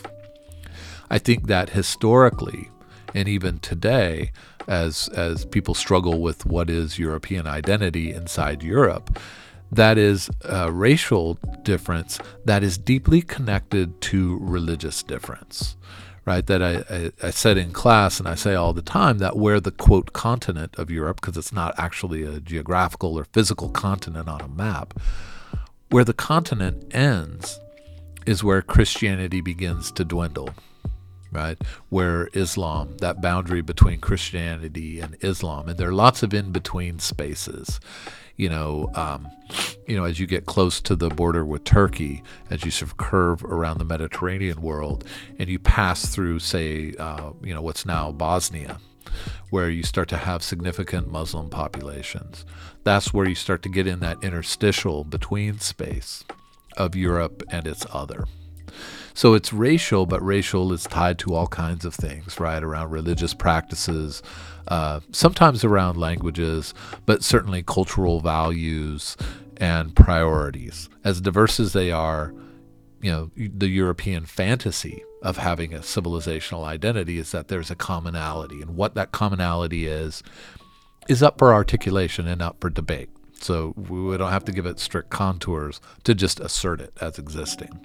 I 1.12 1.19
think 1.19 1.45
that 1.45 1.69
historically, 1.69 2.71
and 3.13 3.27
even 3.27 3.59
today, 3.59 4.31
as 4.67 5.07
as 5.09 5.45
people 5.45 5.75
struggle 5.75 6.19
with 6.19 6.48
what 6.48 6.67
is 6.67 6.98
European 6.98 7.45
identity 7.45 8.12
inside 8.12 8.63
Europe, 8.63 9.19
that 9.71 10.00
is 10.00 10.31
a 10.45 10.71
racial 10.71 11.36
difference 11.62 12.17
that 12.45 12.63
is 12.63 12.75
deeply 12.79 13.21
connected 13.21 14.01
to 14.01 14.39
religious 14.41 15.03
difference 15.03 15.75
right 16.25 16.48
that 16.48 16.63
I, 16.63 16.83
I, 16.89 17.12
I, 17.27 17.29
said 17.29 17.57
in 17.57 17.71
class 17.71 18.19
and 18.19 18.27
i 18.27 18.36
say 18.36 18.53
all 18.53 18.74
the 18.74 18.81
time 18.81 19.19
that 19.19 19.38
where 19.38 19.62
the 19.62 19.71
quote 19.71 20.12
continent 20.12 20.75
of 20.77 20.91
europe 20.91 21.21
because 21.21 21.38
it's 21.38 21.53
not 21.53 21.74
actually 21.77 22.24
a 22.24 22.39
geographical 22.41 23.17
or 23.17 23.25
physical 23.25 23.69
continent 23.69 24.27
on 24.27 24.41
a 24.41 24.48
map 24.48 25.00
where 25.89 26.03
the 26.03 26.19
continent 26.31 26.93
ends 26.93 27.59
is 28.29 28.43
where 28.43 28.62
christianity 28.62 29.41
begins 29.41 29.91
to 29.91 30.05
dwindle 30.05 30.50
right? 31.31 31.57
Where 31.89 32.29
islam 32.33 32.98
that 32.98 33.21
boundary 33.21 33.62
between 33.62 34.00
christianity 34.00 35.00
and 35.00 35.17
islam 35.21 35.67
and 35.67 35.77
there 35.77 35.89
are 35.89 35.93
lots 35.93 36.24
of 36.24 36.33
in 36.33 36.51
between 36.51 37.00
spaces. 37.00 37.79
You 38.36 38.48
know, 38.48 38.89
um, 38.95 39.29
you 39.86 39.98
know, 39.98 40.05
as 40.05 40.17
you 40.17 40.25
get 40.25 40.45
close 40.45 40.79
to 40.81 40.95
the 40.95 41.09
border 41.09 41.43
with 41.43 41.65
Turkey, 41.65 42.24
as 42.50 42.63
you 42.63 42.71
sort 42.71 42.91
of 42.91 42.95
curve 42.95 43.43
around 43.43 43.79
the 43.79 43.83
Mediterranean 43.83 44.62
world, 44.62 45.03
and 45.38 45.50
you 45.50 45.59
pass 45.59 46.05
through, 46.05 46.39
say, 46.39 46.93
uh, 46.98 47.31
you 47.43 47.53
know, 47.53 47.62
what's 47.62 47.86
now 47.86 48.13
Bosnia, 48.13 48.79
where 49.50 49.69
you 49.69 49.83
start 49.83 50.07
to 50.09 50.17
have 50.17 50.41
significant 50.41 51.12
Muslim 51.12 51.50
populations. 51.50 52.45
That's 52.86 53.13
where 53.13 53.27
you 53.27 53.36
start 53.36 53.62
to 53.63 53.69
get 53.69 53.88
in 53.88 54.00
that 54.00 54.24
interstitial 54.24 55.03
between 55.03 55.59
space 55.59 56.24
of 56.77 56.95
Europe 56.95 57.43
and 57.49 57.67
its 57.67 57.85
other. 57.91 58.25
So 59.13 59.33
it's 59.33 59.51
racial, 59.51 60.05
but 60.05 60.23
racial 60.23 60.71
is 60.71 60.83
tied 60.83 61.19
to 61.19 61.33
all 61.35 61.47
kinds 61.47 61.83
of 61.83 61.93
things, 61.93 62.39
right? 62.39 62.63
Around 62.63 62.91
religious 62.91 63.33
practices, 63.33 64.23
uh, 64.67 65.01
sometimes 65.11 65.63
around 65.63 65.97
languages, 65.97 66.73
but 67.05 67.23
certainly 67.23 67.61
cultural 67.61 68.21
values 68.21 69.17
and 69.57 69.95
priorities. 69.95 70.89
As 71.03 71.19
diverse 71.19 71.59
as 71.59 71.73
they 71.73 71.91
are, 71.91 72.33
you 73.01 73.11
know, 73.11 73.31
the 73.35 73.67
European 73.67 74.25
fantasy 74.25 75.03
of 75.21 75.38
having 75.38 75.73
a 75.73 75.79
civilizational 75.79 76.63
identity 76.63 77.17
is 77.17 77.31
that 77.31 77.49
there's 77.49 77.71
a 77.71 77.75
commonality, 77.75 78.61
and 78.61 78.75
what 78.75 78.95
that 78.95 79.11
commonality 79.11 79.85
is 79.85 80.23
is 81.09 81.23
up 81.23 81.39
for 81.39 81.53
articulation 81.53 82.27
and 82.27 82.41
up 82.41 82.57
for 82.61 82.69
debate. 82.69 83.09
So 83.41 83.74
we 83.75 84.17
don't 84.17 84.31
have 84.31 84.46
to 84.46 84.51
give 84.51 84.65
it 84.65 84.79
strict 84.79 85.10
contours 85.10 85.81
to 86.03 86.13
just 86.13 86.39
assert 86.39 86.81
it 86.81 86.93
as 87.01 87.17
existing. 87.17 87.79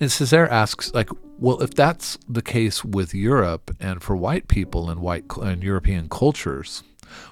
And 0.00 0.10
Césaire 0.10 0.50
asks, 0.50 0.92
like, 0.94 1.10
well, 1.38 1.62
if 1.62 1.74
that's 1.74 2.18
the 2.28 2.42
case 2.42 2.84
with 2.84 3.14
Europe 3.14 3.74
and 3.78 4.02
for 4.02 4.16
white 4.16 4.48
people 4.48 4.90
and 4.90 5.00
white 5.00 5.24
and 5.40 5.62
European 5.62 6.08
cultures, 6.08 6.82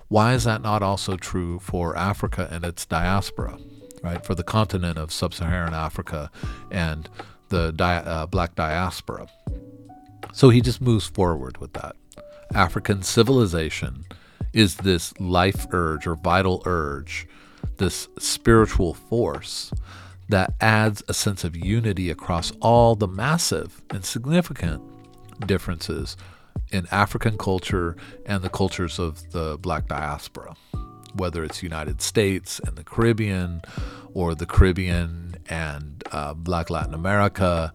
why 0.09 0.35
is 0.35 0.45
that 0.45 0.62
not 0.62 0.83
also 0.83 1.17
true 1.17 1.59
for 1.59 1.97
Africa 1.97 2.49
and 2.50 2.65
its 2.65 2.87
diaspora, 2.87 3.59
right? 4.03 4.25
For 4.25 4.35
the 4.35 4.45
continent 4.45 4.99
of 4.99 5.12
sub-Saharan 5.12 5.75
Africa 5.75 6.31
and 6.71 7.09
the 7.49 7.73
di- 7.73 7.97
uh, 7.97 8.27
black 8.27 8.55
diaspora. 8.55 9.27
So 10.33 10.50
he 10.50 10.61
just 10.61 10.81
moves 10.81 11.07
forward 11.07 11.59
with 11.59 11.73
that. 11.73 11.97
African 12.55 13.03
civilization 13.03 14.05
is 14.52 14.76
this 14.76 15.19
life 15.21 15.66
urge 15.71 16.07
or 16.07 16.16
vital 16.16 16.62
urge, 16.66 17.26
this 17.76 18.09
spiritual 18.19 18.95
force 18.95 19.73
that 20.28 20.54
adds 20.61 21.02
a 21.09 21.14
sense 21.14 21.45
of 21.45 21.57
unity 21.57 22.11
across 22.11 22.52
all 22.61 22.95
the 22.95 23.09
massive 23.09 23.83
and 23.90 24.04
significant 24.04 24.83
differences 25.47 26.16
in 26.71 26.87
African 26.90 27.37
culture 27.37 27.97
and 28.26 28.42
the 28.42 28.49
cultures 28.49 28.99
of 28.99 29.33
the 29.33 29.59
black 29.59 29.88
diaspora, 29.88 30.54
whether 31.14 31.42
it's 31.42 31.62
United 31.62 32.00
States 32.00 32.61
and 32.61 32.76
the 32.76 32.85
Caribbean 32.85 33.62
or 34.14 34.35
the 34.35 34.47
Caribbean 34.47 35.37
and 35.49 36.04
uh, 36.12 36.35
black 36.35 36.71
Latin 36.71 36.95
America 36.95 37.73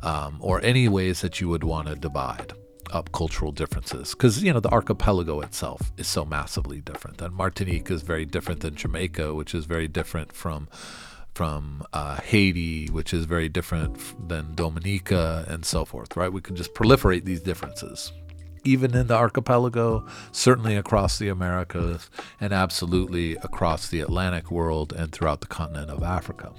um, 0.00 0.38
or 0.40 0.62
any 0.62 0.88
ways 0.88 1.20
that 1.20 1.40
you 1.40 1.48
would 1.48 1.64
want 1.64 1.88
to 1.88 1.94
divide 1.94 2.54
up 2.92 3.12
cultural 3.12 3.52
differences 3.52 4.12
because 4.12 4.42
you 4.42 4.52
know 4.52 4.60
the 4.60 4.70
archipelago 4.70 5.40
itself 5.40 5.92
is 5.96 6.06
so 6.06 6.24
massively 6.24 6.80
different 6.80 7.20
and 7.20 7.34
martinique 7.34 7.90
is 7.90 8.02
very 8.02 8.24
different 8.24 8.60
than 8.60 8.74
jamaica 8.74 9.34
which 9.34 9.54
is 9.54 9.64
very 9.64 9.88
different 9.88 10.32
from 10.32 10.68
from 11.38 11.84
uh, 11.92 12.16
Haiti, 12.16 12.88
which 12.88 13.14
is 13.14 13.24
very 13.24 13.48
different 13.48 13.96
than 14.28 14.56
Dominica, 14.56 15.44
and 15.46 15.64
so 15.64 15.84
forth, 15.84 16.16
right? 16.16 16.32
We 16.32 16.40
can 16.40 16.56
just 16.56 16.74
proliferate 16.74 17.24
these 17.24 17.40
differences, 17.40 18.12
even 18.64 18.92
in 18.96 19.06
the 19.06 19.14
archipelago, 19.14 20.04
certainly 20.32 20.74
across 20.74 21.16
the 21.16 21.28
Americas, 21.28 22.10
and 22.40 22.52
absolutely 22.52 23.36
across 23.36 23.86
the 23.86 24.00
Atlantic 24.00 24.50
world 24.50 24.92
and 24.92 25.12
throughout 25.12 25.40
the 25.40 25.46
continent 25.46 25.90
of 25.90 26.02
Africa. 26.02 26.52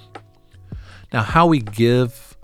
Now, 1.12 1.24
how 1.24 1.46
we 1.46 1.60
give 1.60 2.38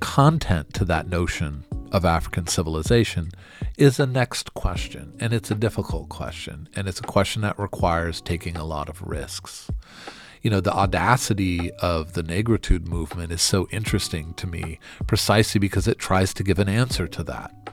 content 0.00 0.72
to 0.72 0.86
that 0.86 1.06
notion 1.06 1.64
of 1.94 2.04
African 2.04 2.46
civilization 2.46 3.30
is 3.78 3.96
the 3.96 4.06
next 4.06 4.52
question, 4.52 5.14
and 5.18 5.32
it's 5.32 5.50
a 5.50 5.54
difficult 5.54 6.10
question, 6.10 6.68
and 6.76 6.86
it's 6.86 7.00
a 7.00 7.04
question 7.04 7.40
that 7.42 7.58
requires 7.58 8.20
taking 8.20 8.56
a 8.56 8.64
lot 8.64 8.90
of 8.90 9.00
risks 9.00 9.70
you 10.44 10.50
know, 10.50 10.60
the 10.60 10.74
audacity 10.74 11.72
of 11.80 12.12
the 12.12 12.22
negritude 12.22 12.86
movement 12.86 13.32
is 13.32 13.40
so 13.40 13.66
interesting 13.70 14.34
to 14.34 14.46
me 14.46 14.78
precisely 15.06 15.58
because 15.58 15.88
it 15.88 15.98
tries 15.98 16.34
to 16.34 16.44
give 16.44 16.58
an 16.58 16.68
answer 16.68 17.08
to 17.08 17.24
that. 17.24 17.70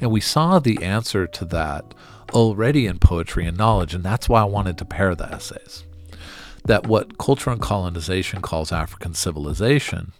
And 0.00 0.10
we 0.10 0.20
saw 0.20 0.58
the 0.58 0.82
answer 0.82 1.28
to 1.28 1.44
that 1.46 1.94
already 2.32 2.88
in 2.88 2.98
poetry 2.98 3.46
and 3.46 3.56
knowledge, 3.56 3.94
and 3.94 4.02
that's 4.02 4.28
why 4.28 4.40
I 4.40 4.46
wanted 4.46 4.78
to 4.78 4.84
pair 4.84 5.14
the 5.14 5.32
essays. 5.32 5.84
That 6.64 6.88
what 6.88 7.18
culture 7.18 7.50
and 7.50 7.60
colonization 7.60 8.42
calls 8.42 8.72
African 8.72 9.14
civilization 9.14 10.12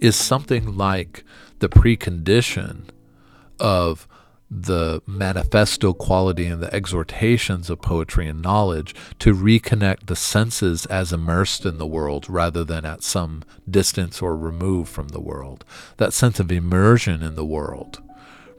is 0.00 0.16
something 0.16 0.76
like 0.76 1.22
the 1.62 1.68
precondition 1.68 2.88
of 3.60 4.08
the 4.50 5.00
manifesto 5.06 5.92
quality 5.92 6.44
and 6.46 6.60
the 6.60 6.74
exhortations 6.74 7.70
of 7.70 7.80
poetry 7.80 8.26
and 8.26 8.42
knowledge 8.42 8.96
to 9.20 9.32
reconnect 9.32 10.06
the 10.06 10.16
senses 10.16 10.86
as 10.86 11.12
immersed 11.12 11.64
in 11.64 11.78
the 11.78 11.86
world 11.86 12.28
rather 12.28 12.64
than 12.64 12.84
at 12.84 13.04
some 13.04 13.44
distance 13.70 14.20
or 14.20 14.36
remove 14.36 14.88
from 14.88 15.08
the 15.08 15.20
world. 15.20 15.64
That 15.98 16.12
sense 16.12 16.40
of 16.40 16.50
immersion 16.50 17.22
in 17.22 17.36
the 17.36 17.46
world, 17.46 18.02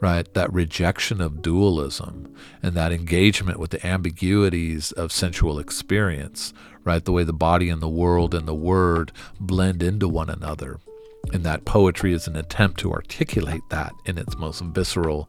right? 0.00 0.32
That 0.32 0.50
rejection 0.50 1.20
of 1.20 1.42
dualism 1.42 2.34
and 2.62 2.72
that 2.72 2.90
engagement 2.90 3.60
with 3.60 3.70
the 3.70 3.86
ambiguities 3.86 4.92
of 4.92 5.12
sensual 5.12 5.58
experience, 5.58 6.54
right? 6.84 7.04
The 7.04 7.12
way 7.12 7.24
the 7.24 7.34
body 7.34 7.68
and 7.68 7.82
the 7.82 7.86
world 7.86 8.34
and 8.34 8.48
the 8.48 8.54
word 8.54 9.12
blend 9.38 9.82
into 9.82 10.08
one 10.08 10.30
another. 10.30 10.80
And 11.32 11.44
that 11.44 11.64
poetry 11.64 12.12
is 12.12 12.26
an 12.26 12.36
attempt 12.36 12.80
to 12.80 12.92
articulate 12.92 13.62
that 13.70 13.92
in 14.04 14.18
its 14.18 14.36
most 14.36 14.62
visceral 14.62 15.28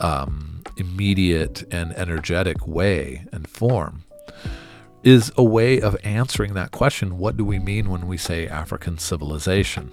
um, 0.00 0.62
immediate 0.76 1.64
and 1.72 1.92
energetic 1.94 2.66
way 2.66 3.26
and 3.32 3.48
form 3.48 4.04
is 5.02 5.30
a 5.36 5.44
way 5.44 5.80
of 5.80 5.96
answering 6.02 6.54
that 6.54 6.70
question 6.70 7.18
what 7.18 7.36
do 7.36 7.44
we 7.44 7.58
mean 7.58 7.90
when 7.90 8.06
we 8.06 8.16
say 8.16 8.48
African 8.48 8.98
civilization? 8.98 9.92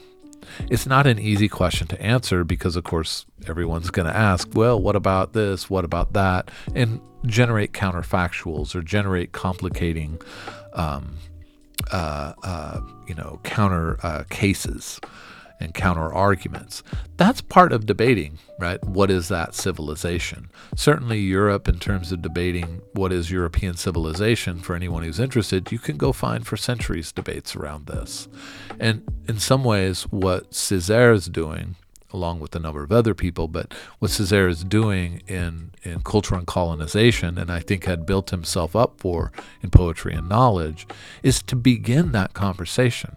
It's 0.69 0.87
not 0.87 1.05
an 1.05 1.19
easy 1.19 1.47
question 1.47 1.87
to 1.87 2.01
answer 2.01 2.43
because, 2.43 2.75
of 2.75 2.83
course, 2.83 3.25
everyone's 3.47 3.89
going 3.89 4.07
to 4.07 4.15
ask, 4.15 4.49
well, 4.53 4.81
what 4.81 4.95
about 4.95 5.33
this? 5.33 5.69
What 5.69 5.85
about 5.85 6.13
that? 6.13 6.49
And 6.73 6.99
generate 7.25 7.73
counterfactuals 7.73 8.73
or 8.73 8.81
generate 8.81 9.33
complicating, 9.33 10.19
um, 10.73 11.17
uh, 11.91 12.33
uh, 12.43 12.81
you 13.07 13.15
know, 13.15 13.39
counter 13.43 13.97
uh, 14.03 14.23
cases 14.29 14.99
and 15.61 15.73
counter 15.73 16.13
arguments. 16.13 16.83
That's 17.17 17.41
part 17.41 17.71
of 17.71 17.85
debating, 17.85 18.39
right? 18.59 18.83
What 18.83 19.11
is 19.11 19.27
that 19.27 19.53
civilization? 19.53 20.49
Certainly, 20.75 21.19
Europe, 21.19 21.67
in 21.67 21.79
terms 21.79 22.11
of 22.11 22.21
debating 22.21 22.81
what 22.93 23.11
is 23.11 23.31
European 23.31 23.75
civilization, 23.75 24.59
for 24.59 24.75
anyone 24.75 25.03
who's 25.03 25.19
interested, 25.19 25.71
you 25.71 25.79
can 25.79 25.97
go 25.97 26.11
find 26.11 26.45
for 26.45 26.57
centuries 26.57 27.11
debates 27.11 27.55
around 27.55 27.87
this. 27.87 28.27
And 28.79 29.03
in 29.27 29.39
some 29.39 29.63
ways, 29.63 30.03
what 30.03 30.51
Césaire 30.51 31.13
is 31.13 31.27
doing, 31.27 31.75
along 32.11 32.39
with 32.39 32.55
a 32.55 32.59
number 32.59 32.83
of 32.83 32.91
other 32.91 33.13
people, 33.13 33.47
but 33.47 33.73
what 33.99 34.11
Césaire 34.11 34.49
is 34.49 34.63
doing 34.63 35.21
in, 35.27 35.71
in 35.83 36.01
culture 36.01 36.35
and 36.35 36.47
colonization, 36.47 37.37
and 37.37 37.51
I 37.51 37.59
think 37.59 37.85
had 37.85 38.05
built 38.05 38.31
himself 38.31 38.75
up 38.75 38.99
for 38.99 39.31
in 39.61 39.69
poetry 39.69 40.13
and 40.13 40.27
knowledge, 40.27 40.87
is 41.23 41.41
to 41.43 41.55
begin 41.55 42.11
that 42.11 42.33
conversation 42.33 43.15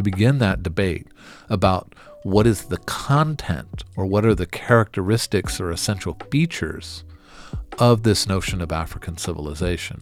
to 0.00 0.10
begin 0.10 0.38
that 0.38 0.62
debate 0.62 1.06
about 1.50 1.94
what 2.22 2.46
is 2.46 2.64
the 2.64 2.78
content 2.78 3.84
or 3.96 4.06
what 4.06 4.24
are 4.24 4.34
the 4.34 4.46
characteristics 4.46 5.60
or 5.60 5.70
essential 5.70 6.16
features 6.30 7.04
of 7.78 8.02
this 8.02 8.26
notion 8.26 8.62
of 8.62 8.72
African 8.72 9.18
civilization. 9.18 10.00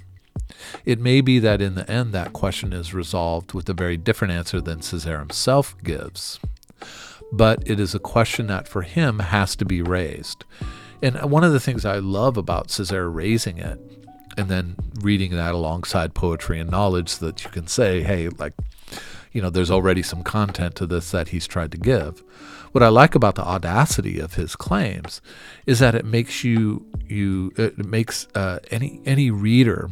It 0.85 1.01
may 1.01 1.21
be 1.21 1.41
that 1.41 1.61
in 1.61 1.75
the 1.75 1.91
end 1.91 2.13
that 2.13 2.33
question 2.33 2.73
is 2.73 2.95
resolved 2.95 3.55
with 3.55 3.69
a 3.69 3.75
very 3.75 3.97
different 3.97 4.33
answer 4.33 4.61
than 4.61 4.79
Césaire 4.79 5.19
himself 5.19 5.75
gives, 5.83 6.39
but 7.33 7.61
it 7.67 7.81
is 7.81 7.93
a 7.93 7.99
question 7.99 8.47
that 8.47 8.69
for 8.69 8.83
him 8.83 9.19
has 9.19 9.57
to 9.57 9.65
be 9.65 9.83
raised. 9.83 10.45
And 11.03 11.21
one 11.29 11.43
of 11.43 11.53
the 11.53 11.61
things 11.61 11.85
I 11.85 11.99
love 11.99 12.37
about 12.37 12.69
Césaire 12.69 13.13
raising 13.13 13.59
it 13.59 13.81
and 14.37 14.49
then 14.49 14.77
reading 15.01 15.33
that 15.33 15.55
alongside 15.55 16.15
poetry 16.15 16.61
and 16.61 16.71
knowledge 16.71 17.09
so 17.09 17.27
that 17.27 17.43
you 17.43 17.51
can 17.51 17.67
say, 17.67 18.03
hey, 18.03 18.29
like, 18.29 18.55
you 19.33 19.43
know, 19.43 19.51
there's 19.51 19.71
already 19.71 20.03
some 20.03 20.23
content 20.23 20.75
to 20.77 20.87
this 20.87 21.11
that 21.11 21.29
he's 21.29 21.47
tried 21.47 21.73
to 21.73 21.79
give. 21.79 22.23
What 22.73 22.83
I 22.83 22.89
like 22.89 23.15
about 23.15 23.35
the 23.35 23.45
audacity 23.45 24.19
of 24.19 24.35
his 24.35 24.57
claims 24.57 25.21
is 25.67 25.79
that 25.79 25.95
it 25.95 26.05
makes 26.05 26.45
you 26.45 26.87
you 27.07 27.53
it 27.57 27.79
makes 27.79 28.29
uh, 28.35 28.59
any 28.71 29.01
any 29.05 29.31
reader 29.31 29.91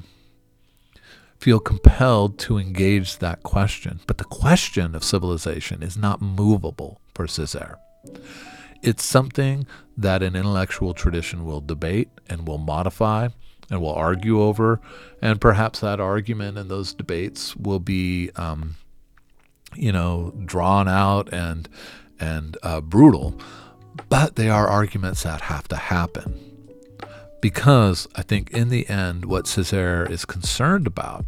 feel 1.38 1.60
compelled 1.60 2.38
to 2.38 2.58
engage 2.58 3.18
that 3.18 3.42
question. 3.42 4.00
But 4.06 4.18
the 4.18 4.24
question 4.24 4.94
of 4.94 5.04
civilization 5.04 5.82
is 5.82 5.96
not 5.96 6.22
movable 6.22 7.00
for 7.14 7.26
Césaire. 7.26 7.76
It's 8.82 9.04
something 9.04 9.66
that 9.96 10.22
an 10.22 10.36
intellectual 10.36 10.94
tradition 10.94 11.44
will 11.44 11.60
debate 11.60 12.08
and 12.28 12.46
will 12.46 12.58
modify 12.58 13.28
and 13.70 13.80
will 13.80 13.94
argue 13.94 14.40
over, 14.40 14.80
and 15.20 15.40
perhaps 15.40 15.80
that 15.80 15.98
argument 15.98 16.56
and 16.56 16.70
those 16.70 16.94
debates 16.94 17.56
will 17.56 17.80
be, 17.80 18.30
um, 18.36 18.76
you 19.74 19.92
know, 19.92 20.32
drawn 20.44 20.88
out 20.88 21.32
and 21.32 21.68
and 22.18 22.56
uh, 22.62 22.80
brutal, 22.80 23.38
but 24.08 24.36
they 24.36 24.48
are 24.48 24.68
arguments 24.68 25.22
that 25.24 25.42
have 25.42 25.68
to 25.68 25.76
happen 25.76 26.46
because 27.40 28.08
I 28.16 28.22
think 28.22 28.50
in 28.50 28.70
the 28.70 28.88
end, 28.88 29.24
what 29.24 29.44
Césaire 29.44 30.10
is 30.10 30.24
concerned 30.24 30.86
about 30.86 31.24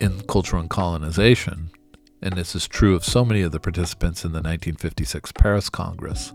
in 0.00 0.20
culture 0.22 0.56
and 0.56 0.68
colonization, 0.68 1.70
and 2.20 2.34
this 2.34 2.54
is 2.54 2.68
true 2.68 2.94
of 2.94 3.04
so 3.04 3.24
many 3.24 3.42
of 3.42 3.52
the 3.52 3.60
participants 3.60 4.24
in 4.24 4.32
the 4.32 4.38
1956 4.38 5.32
Paris 5.32 5.70
Congress, 5.70 6.32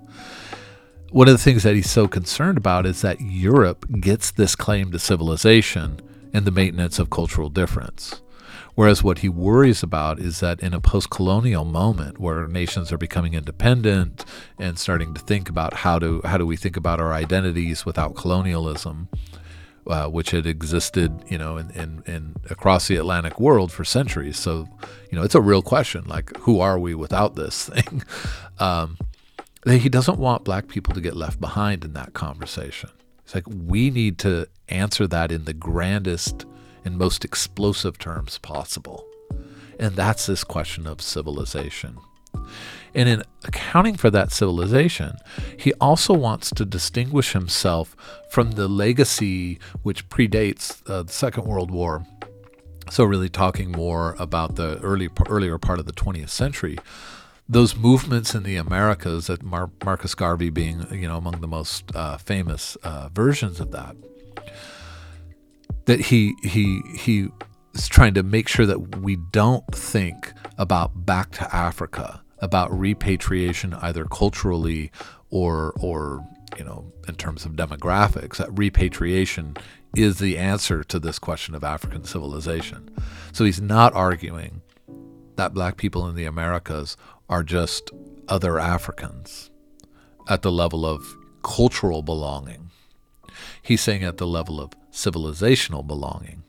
one 1.12 1.28
of 1.28 1.34
the 1.34 1.44
things 1.44 1.64
that 1.64 1.76
he's 1.76 1.92
so 1.92 2.08
concerned 2.08 2.58
about 2.58 2.86
is 2.86 3.02
that 3.02 3.20
Europe 3.20 3.86
gets 4.00 4.32
this 4.32 4.56
claim 4.56 4.92
to 4.92 5.00
civilization 5.00 6.00
and 6.34 6.46
the 6.46 6.52
maintenance 6.52 7.00
of 7.00 7.10
cultural 7.10 7.50
difference. 7.50 8.21
Whereas 8.76 9.04
what 9.04 9.20
he 9.20 9.30
worries 9.30 9.84
about 9.84 10.20
is 10.20 10.40
that 10.40 10.60
in 10.62 10.74
a 10.74 10.80
post 10.80 11.10
colonial 11.10 11.66
moment 11.66 12.20
where 12.20 12.48
nations 12.48 12.92
are 12.92 12.98
becoming 12.98 13.34
independent 13.34 14.26
and 14.58 14.80
starting 14.80 15.14
to 15.14 15.22
think 15.22 15.50
about 15.50 15.74
how 15.74 16.00
to 16.00 16.22
how 16.24 16.38
do 16.38 16.46
we 16.46 16.56
think 16.56 16.78
about 16.78 17.00
our 17.00 17.14
identities 17.14 17.86
without 17.86 18.16
colonialism, 18.16 19.10
uh, 19.88 20.08
which 20.08 20.32
had 20.32 20.46
existed, 20.46 21.24
you 21.28 21.38
know, 21.38 21.58
in, 21.58 21.70
in, 21.72 22.04
in 22.06 22.36
across 22.50 22.88
the 22.88 22.96
Atlantic 22.96 23.40
world 23.40 23.72
for 23.72 23.84
centuries. 23.84 24.38
So, 24.38 24.68
you 25.12 25.18
know, 25.18 25.24
it's 25.24 25.36
a 25.36 25.42
real 25.42 25.62
question, 25.62 26.06
like 26.06 26.36
who 26.40 26.60
are 26.60 26.80
we 26.80 26.96
without 26.96 27.36
this 27.36 27.70
thing? 27.70 28.04
Um, 28.60 28.98
he 29.66 29.90
doesn't 29.90 30.18
want 30.18 30.44
black 30.44 30.68
people 30.68 30.94
to 30.94 31.02
get 31.02 31.16
left 31.16 31.40
behind 31.40 31.84
in 31.84 31.94
that 31.94 32.14
conversation. 32.14 32.90
It's 33.24 33.36
like 33.36 33.46
we 33.48 33.92
need 33.92 34.18
to 34.20 34.48
answer 34.70 35.08
that 35.08 35.32
in 35.32 35.46
the 35.46 35.54
grandest 35.54 36.46
and 36.84 36.98
most 36.98 37.24
explosive 37.26 37.98
terms 37.98 38.38
possible. 38.38 39.06
And 39.80 39.96
that's 39.96 40.26
this 40.26 40.44
question 40.44 40.86
of 40.86 41.02
civilization. 41.02 41.98
And 42.94 43.08
in 43.08 43.24
accounting 43.46 43.96
for 43.96 44.10
that 44.10 44.32
civilization, 44.32 45.18
he 45.58 45.74
also 45.80 46.14
wants 46.14 46.50
to 46.52 46.66
distinguish 46.66 47.34
himself 47.34 47.96
from 48.30 48.52
the 48.52 48.68
legacy 48.68 49.60
which 49.82 50.10
predates 50.10 50.82
uh, 50.90 51.04
the 51.04 51.12
Second 51.12 51.46
World 51.46 51.72
War. 51.72 52.06
So, 52.90 53.06
really 53.06 53.30
talking 53.30 53.72
more 53.72 54.16
about 54.20 54.56
the 54.56 54.78
early, 54.80 55.10
earlier 55.30 55.58
part 55.58 55.80
of 55.80 55.86
the 55.86 55.94
20th 55.94 56.30
century, 56.30 56.78
those 57.48 57.76
movements 57.76 58.36
in 58.36 58.44
the 58.44 58.58
Americas, 58.58 59.28
that 59.28 59.44
Mar- 59.44 59.72
Marcus 59.86 60.14
Garvey 60.14 60.50
being, 60.50 60.86
you 60.92 61.08
know, 61.08 61.18
among 61.18 61.40
the 61.40 61.48
most 61.48 61.96
uh, 61.96 62.18
famous 62.18 62.76
uh, 62.84 63.08
versions 63.14 63.62
of 63.62 63.72
that, 63.72 63.96
that 65.92 66.00
he 66.00 66.38
he 66.42 66.82
he 66.96 67.28
is 67.74 67.90
trying 67.90 68.14
to 68.14 68.24
make 68.24 68.48
sure 68.48 68.66
that 68.66 68.96
we 69.00 69.18
don't 69.18 69.68
think 69.76 70.32
about 70.58 71.06
back 71.06 71.32
to 71.32 71.54
Africa, 71.54 72.22
about 72.40 72.72
repatriation 72.72 73.74
either 73.74 74.06
culturally 74.06 74.90
or 75.32 75.74
or 75.82 76.26
you 76.58 76.64
know 76.64 76.90
in 77.10 77.16
terms 77.16 77.44
of 77.44 77.52
demographics. 77.58 78.38
That 78.38 78.58
repatriation 78.58 79.58
is 79.94 80.20
the 80.20 80.38
answer 80.38 80.82
to 80.86 80.98
this 80.98 81.20
question 81.20 81.56
of 81.56 81.64
African 81.66 82.06
civilization. 82.06 82.90
So 83.34 83.44
he's 83.44 83.60
not 83.60 83.94
arguing 83.94 84.62
that 85.36 85.54
black 85.54 85.76
people 85.76 86.08
in 86.08 86.16
the 86.16 86.24
Americas 86.24 86.96
are 87.28 87.44
just 87.44 87.92
other 88.30 88.60
Africans 88.60 89.52
at 90.30 90.42
the 90.42 90.54
level 90.54 90.86
of 90.86 91.06
cultural 91.44 92.02
belonging. 92.02 92.71
He's 93.62 93.82
saying 93.82 94.04
at 94.04 94.18
the 94.18 94.28
level 94.28 94.60
of 94.60 94.72
civilizational 94.92 95.86
belonging, 95.86 96.44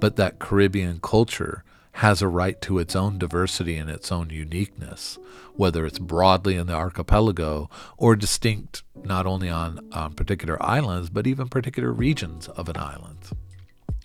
but 0.00 0.16
that 0.16 0.38
Caribbean 0.38 1.00
culture 1.00 1.64
has 1.96 2.22
a 2.22 2.28
right 2.28 2.60
to 2.62 2.78
its 2.78 2.96
own 2.96 3.18
diversity 3.18 3.76
and 3.76 3.90
its 3.90 4.10
own 4.10 4.30
uniqueness, 4.30 5.18
whether 5.54 5.84
it's 5.84 5.98
broadly 5.98 6.56
in 6.56 6.66
the 6.66 6.74
archipelago 6.74 7.68
or 7.98 8.16
distinct 8.16 8.82
not 9.04 9.26
only 9.26 9.50
on, 9.50 9.88
particular 10.16 10.62
islands, 10.62 11.10
but 11.10 11.26
even 11.26 11.48
particular 11.48 11.92
regions 11.92 12.48
of 12.48 12.68
an 12.68 12.76
island. 12.78 13.18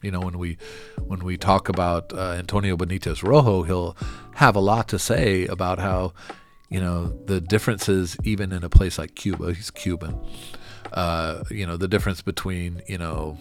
You 0.01 0.11
know, 0.11 0.19
when 0.19 0.37
we 0.37 0.57
when 1.07 1.23
we 1.23 1.37
talk 1.37 1.69
about 1.69 2.13
uh, 2.13 2.33
Antonio 2.33 2.77
Benitez 2.77 3.23
Rojo, 3.23 3.63
he'll 3.63 3.97
have 4.35 4.55
a 4.55 4.59
lot 4.59 4.87
to 4.89 4.99
say 4.99 5.47
about 5.47 5.79
how, 5.79 6.13
you 6.69 6.79
know, 6.79 7.07
the 7.25 7.41
differences 7.41 8.15
even 8.23 8.51
in 8.51 8.63
a 8.63 8.69
place 8.69 8.99
like 8.99 9.15
Cuba. 9.15 9.53
He's 9.53 9.71
Cuban. 9.71 10.19
Uh, 10.93 11.43
you 11.49 11.65
know, 11.65 11.77
the 11.77 11.87
difference 11.87 12.21
between 12.21 12.81
you 12.87 12.97
know 12.97 13.37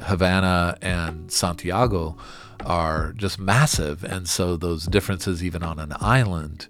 Havana 0.00 0.76
and 0.82 1.30
Santiago 1.30 2.16
are 2.64 3.12
just 3.12 3.38
massive. 3.38 4.04
And 4.04 4.28
so 4.28 4.56
those 4.56 4.86
differences, 4.86 5.44
even 5.44 5.62
on 5.62 5.78
an 5.78 5.94
island, 6.00 6.66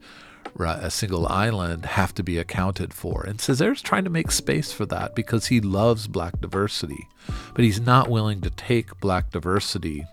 right, 0.55 0.83
a 0.83 0.91
single 0.91 1.27
island, 1.27 1.87
have 1.87 2.15
to 2.15 2.23
be 2.23 2.39
accounted 2.39 2.93
for. 2.93 3.25
And 3.25 3.39
Césaire's 3.39 3.83
trying 3.83 4.05
to 4.05 4.11
make 4.11 4.31
space 4.31 4.73
for 4.73 4.87
that 4.87 5.15
because 5.15 5.47
he 5.47 5.61
loves 5.61 6.07
black 6.07 6.41
diversity. 6.41 7.09
But 7.55 7.65
he's 7.65 7.81
not 7.81 8.11
willing 8.11 8.41
to 8.43 8.51
take 8.51 9.01
black 9.01 9.31
diversity 9.31 10.07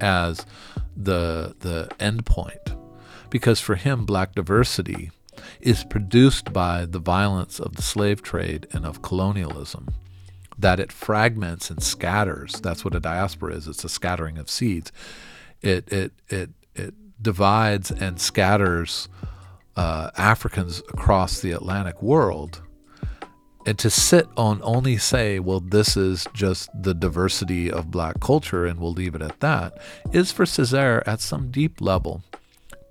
as 0.00 0.44
the, 0.96 1.54
the 1.60 1.90
end 1.98 2.26
point. 2.26 2.76
Because 3.30 3.60
for 3.60 3.74
him, 3.74 4.04
black 4.04 4.34
diversity 4.34 5.10
is 5.60 5.84
produced 5.84 6.52
by 6.52 6.86
the 6.86 6.98
violence 6.98 7.60
of 7.60 7.76
the 7.76 7.82
slave 7.82 8.22
trade 8.22 8.66
and 8.72 8.84
of 8.84 9.02
colonialism 9.02 9.88
that 10.58 10.80
it 10.80 10.92
fragments 10.92 11.70
and 11.70 11.82
scatters. 11.82 12.60
That's 12.60 12.84
what 12.84 12.94
a 12.94 13.00
diaspora 13.00 13.54
is. 13.54 13.68
It's 13.68 13.84
a 13.84 13.88
scattering 13.88 14.38
of 14.38 14.48
seeds. 14.48 14.92
It 15.62 15.90
it 15.92 16.12
it 16.28 16.50
it 16.74 16.94
divides 17.20 17.90
and 17.90 18.20
scatters 18.20 19.08
uh, 19.76 20.10
Africans 20.16 20.80
across 20.90 21.40
the 21.40 21.52
Atlantic 21.52 22.02
world. 22.02 22.60
And 23.66 23.78
to 23.78 23.88
sit 23.88 24.28
on 24.36 24.60
only 24.62 24.98
say, 24.98 25.38
well, 25.38 25.60
this 25.60 25.96
is 25.96 26.26
just 26.34 26.68
the 26.74 26.92
diversity 26.92 27.70
of 27.70 27.90
black 27.90 28.20
culture 28.20 28.66
and 28.66 28.78
we'll 28.78 28.92
leave 28.92 29.14
it 29.14 29.22
at 29.22 29.40
that, 29.40 29.78
is 30.12 30.30
for 30.30 30.44
Césaire 30.44 31.02
at 31.06 31.20
some 31.20 31.50
deep 31.50 31.80
level 31.80 32.22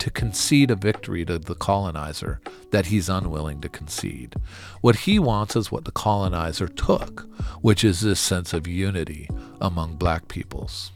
to 0.04 0.12
concede 0.12 0.70
a 0.70 0.76
victory 0.76 1.24
to 1.24 1.40
the 1.40 1.56
colonizer 1.56 2.42
that 2.72 2.88
he's 2.88 3.08
unwilling 3.08 3.62
to 3.62 3.70
concede. 3.70 4.36
What 4.82 4.98
he 4.98 5.18
wants 5.18 5.56
is 5.56 5.72
what 5.72 5.86
the 5.86 5.94
colonizer 5.94 6.68
took, 6.68 7.22
which 7.62 7.86
is 7.86 8.02
this 8.02 8.20
sense 8.20 8.52
of 8.52 8.68
unity 8.68 9.30
among 9.62 9.96
black 9.96 10.28
peoples. 10.28 10.92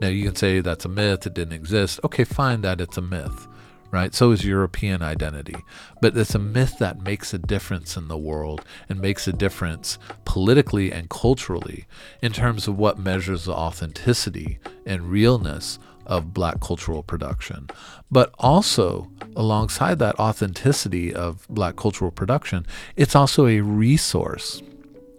Now, 0.00 0.08
you 0.08 0.24
can 0.24 0.34
say 0.34 0.60
that's 0.60 0.86
a 0.86 0.88
myth, 0.88 1.26
it 1.26 1.34
didn't 1.34 1.52
exist. 1.52 2.00
Okay, 2.02 2.24
fine 2.24 2.62
that 2.62 2.80
it's 2.80 2.96
a 2.96 3.02
myth, 3.02 3.46
right? 3.90 4.14
So 4.14 4.30
is 4.30 4.42
European 4.42 5.02
identity. 5.02 5.56
But 6.00 6.16
it's 6.16 6.34
a 6.34 6.38
myth 6.38 6.78
that 6.78 7.02
makes 7.02 7.34
a 7.34 7.38
difference 7.38 7.98
in 7.98 8.08
the 8.08 8.16
world 8.16 8.64
and 8.88 9.02
makes 9.02 9.28
a 9.28 9.34
difference 9.34 9.98
politically 10.24 10.90
and 10.90 11.10
culturally 11.10 11.84
in 12.22 12.32
terms 12.32 12.66
of 12.66 12.78
what 12.78 12.98
measures 12.98 13.44
the 13.44 13.52
authenticity 13.52 14.60
and 14.86 15.10
realness 15.10 15.78
of 16.06 16.34
black 16.34 16.60
cultural 16.60 17.02
production. 17.02 17.68
But 18.10 18.34
also, 18.38 19.10
alongside 19.36 19.98
that 19.98 20.18
authenticity 20.18 21.14
of 21.14 21.46
black 21.48 21.76
cultural 21.76 22.10
production, 22.10 22.66
it's 22.96 23.16
also 23.16 23.46
a 23.46 23.60
resource, 23.60 24.62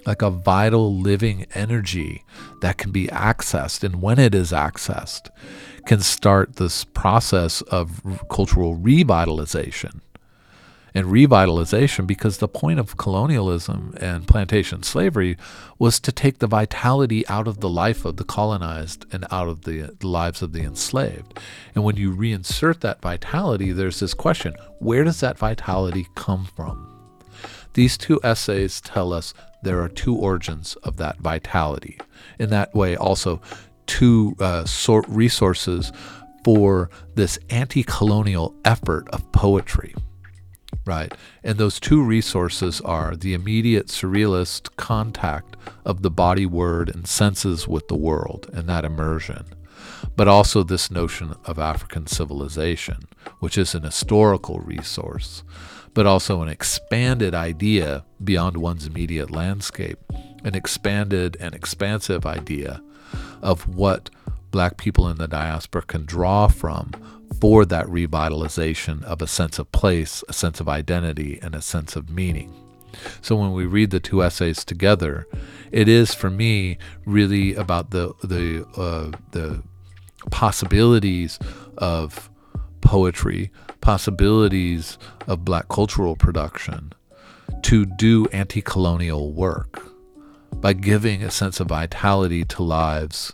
like 0.06 0.22
a 0.22 0.30
vital 0.30 0.96
living 0.96 1.46
energy 1.54 2.24
that 2.62 2.78
can 2.78 2.91
be 2.91 3.08
accessed. 3.08 3.84
And 3.84 4.02
when 4.02 4.19
it 4.19 4.36
is 4.36 4.52
accessed, 4.52 5.30
can 5.86 6.00
start 6.00 6.56
this 6.56 6.84
process 6.86 7.62
of 7.63 8.02
cultural 8.30 8.78
revitalization 8.78 10.02
and 10.96 11.08
revitalization 11.08 12.06
because 12.06 12.38
the 12.38 12.48
point 12.48 12.80
of 12.80 12.98
colonialism 12.98 13.96
and 14.00 14.28
plantation 14.28 14.84
slavery 14.84 15.38
was 15.80 16.00
to 16.00 16.12
take 16.12 16.40
the 16.40 16.48
vitality 16.48 17.28
out 17.28 17.48
of 17.48 17.60
the 17.60 17.70
life 17.70 18.06
of 18.06 18.18
the 18.18 18.24
colonized 18.24 19.06
and 19.12 19.26
out 19.32 19.48
of 19.48 19.64
the, 19.64 19.96
lives 20.04 20.42
of 20.42 20.54
the 20.54 20.62
enslaved. 20.62 21.40
And 21.74 21.84
when 21.84 21.96
you 21.96 22.12
reinsert 22.16 22.82
that 22.82 23.02
vitality, 23.02 23.72
there's 23.72 24.00
this 24.00 24.14
question 24.14 24.54
where 24.80 25.04
does 25.04 25.20
that 25.22 25.38
vitality 25.38 26.08
come 26.16 26.46
from? 26.46 26.90
These 27.74 27.98
two 27.98 28.20
essays 28.24 28.80
tell 28.82 29.14
us 29.14 29.34
there 29.64 29.82
are 29.82 29.90
two 29.90 30.16
origins 30.16 30.76
of 30.84 30.98
that 30.98 31.18
vitality. 31.20 31.98
In 32.38 32.50
that 32.52 32.76
way, 32.76 32.96
also, 32.96 33.42
two 33.88 34.36
uh, 34.40 34.66
sort 34.66 35.08
resources 35.08 35.92
for 36.44 36.90
this 37.16 37.40
anti 37.50 37.84
colonial 37.84 38.54
effort 38.66 39.08
of 39.10 39.30
poetry. 39.32 39.96
Right. 40.86 41.14
And 41.44 41.58
those 41.58 41.80
two 41.80 42.04
resources 42.04 42.82
are 42.82 43.16
the 43.16 43.34
immediate 43.34 43.88
surrealist 43.88 44.76
contact 44.76 45.56
of 45.86 46.02
the 46.02 46.12
body, 46.12 46.46
word, 46.46 46.90
and 46.90 47.08
senses 47.08 47.68
with 47.68 47.88
the 47.88 47.96
world 47.96 48.50
and 48.54 48.68
that 48.68 48.84
immersion, 48.84 49.46
but 50.16 50.28
also 50.28 50.62
this 50.64 50.92
notion 50.92 51.36
of 51.46 51.58
African 51.58 52.08
civilization, 52.08 53.08
which 53.40 53.58
is 53.58 53.74
an 53.74 53.84
historical 53.84 54.60
resource, 54.60 55.44
but 55.94 56.06
also 56.06 56.42
an 56.42 56.50
expanded 56.50 57.34
idea 57.34 58.04
beyond 58.24 58.58
one's 58.58 58.86
immediate 58.86 59.32
landscape, 59.32 60.00
an 60.44 60.56
expanded 60.56 61.38
and 61.40 61.56
expansive 61.56 62.26
idea 62.26 62.82
of 63.42 63.68
what 63.68 64.10
black 64.52 64.78
people 64.78 65.08
in 65.08 65.18
the 65.18 65.28
diaspora 65.28 65.82
can 65.82 66.06
draw 66.06 66.48
from 66.48 66.92
for 67.44 67.66
that 67.66 67.86
revitalization 67.88 69.04
of 69.04 69.22
a 69.22 69.28
sense 69.28 69.60
of 69.60 69.70
place, 69.74 70.24
a 70.30 70.32
sense 70.32 70.62
of 70.62 70.70
identity, 70.70 71.40
and 71.42 71.54
a 71.54 71.62
sense 71.62 71.98
of 71.98 72.10
meaning. 72.10 72.54
So 73.22 73.36
when 73.36 73.52
we 73.52 73.66
read 73.66 73.90
the 73.90 74.00
two 74.00 74.24
essays 74.24 74.64
together, 74.64 75.28
it 75.70 75.90
is 75.90 76.14
for 76.14 76.30
me 76.30 76.78
really 77.06 77.54
about 77.54 77.92
the 77.92 78.14
the 78.24 78.66
uh, 78.78 79.12
the 79.32 79.62
possibilities 80.32 81.38
of 81.78 82.30
poetry, 82.80 83.52
possibilities 83.82 84.98
of 85.28 85.44
black 85.44 85.68
cultural 85.68 86.16
production 86.16 86.94
to 87.64 87.86
do 87.86 88.26
anti-colonial 88.28 89.34
work 89.34 89.84
by 90.62 90.72
giving 90.72 91.22
a 91.22 91.30
sense 91.30 91.60
of 91.60 91.68
vitality 91.68 92.46
to 92.46 92.64
lives 92.64 93.34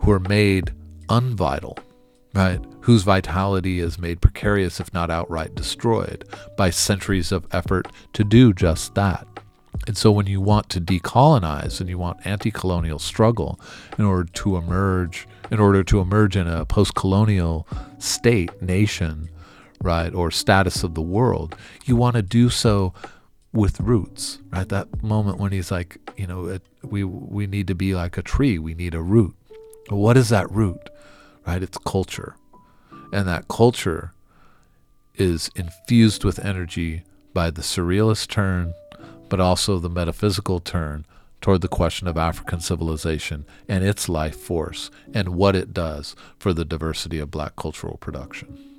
who 0.00 0.10
are 0.10 0.20
made 0.20 0.72
unvital, 1.10 1.76
right? 2.36 2.60
Whose 2.82 3.02
vitality 3.02 3.80
is 3.80 3.98
made 3.98 4.20
precarious, 4.20 4.78
if 4.78 4.92
not 4.92 5.10
outright 5.10 5.54
destroyed, 5.54 6.24
by 6.56 6.70
centuries 6.70 7.32
of 7.32 7.46
effort 7.50 7.88
to 8.12 8.22
do 8.22 8.52
just 8.52 8.94
that. 8.94 9.26
And 9.86 9.96
so, 9.96 10.10
when 10.12 10.26
you 10.26 10.40
want 10.40 10.68
to 10.70 10.80
decolonize 10.80 11.80
and 11.80 11.88
you 11.88 11.98
want 11.98 12.24
anti 12.26 12.50
colonial 12.50 12.98
struggle 12.98 13.58
in 13.98 14.04
order 14.04 14.24
to 14.24 14.56
emerge, 14.56 15.26
in 15.50 15.60
order 15.60 15.82
to 15.84 16.00
emerge 16.00 16.36
in 16.36 16.46
a 16.46 16.64
post 16.64 16.94
colonial 16.94 17.66
state, 17.98 18.62
nation, 18.62 19.28
right, 19.82 20.14
or 20.14 20.30
status 20.30 20.82
of 20.82 20.94
the 20.94 21.02
world, 21.02 21.56
you 21.84 21.96
want 21.96 22.16
to 22.16 22.22
do 22.22 22.50
so 22.50 22.92
with 23.52 23.80
roots, 23.80 24.40
right? 24.50 24.68
That 24.68 25.02
moment 25.02 25.38
when 25.38 25.52
he's 25.52 25.70
like, 25.70 25.98
you 26.16 26.26
know, 26.26 26.46
it, 26.46 26.62
we 26.82 27.04
we 27.04 27.46
need 27.46 27.66
to 27.68 27.74
be 27.74 27.94
like 27.94 28.18
a 28.18 28.22
tree. 28.22 28.58
We 28.58 28.74
need 28.74 28.94
a 28.94 29.02
root. 29.02 29.34
What 29.88 30.16
is 30.16 30.30
that 30.30 30.50
root? 30.50 30.90
Right? 31.46 31.62
It's 31.62 31.78
culture, 31.78 32.36
and 33.12 33.28
that 33.28 33.48
culture 33.48 34.12
is 35.14 35.50
infused 35.54 36.24
with 36.24 36.44
energy 36.44 37.02
by 37.32 37.50
the 37.50 37.62
surrealist 37.62 38.28
turn, 38.28 38.74
but 39.28 39.40
also 39.40 39.78
the 39.78 39.88
metaphysical 39.88 40.60
turn 40.60 41.06
toward 41.40 41.60
the 41.60 41.68
question 41.68 42.08
of 42.08 42.16
African 42.16 42.60
civilization 42.60 43.46
and 43.68 43.84
its 43.84 44.08
life 44.08 44.36
force 44.36 44.90
and 45.14 45.30
what 45.30 45.54
it 45.54 45.72
does 45.72 46.16
for 46.38 46.52
the 46.52 46.64
diversity 46.64 47.18
of 47.18 47.30
black 47.30 47.54
cultural 47.56 47.96
production. 47.98 48.75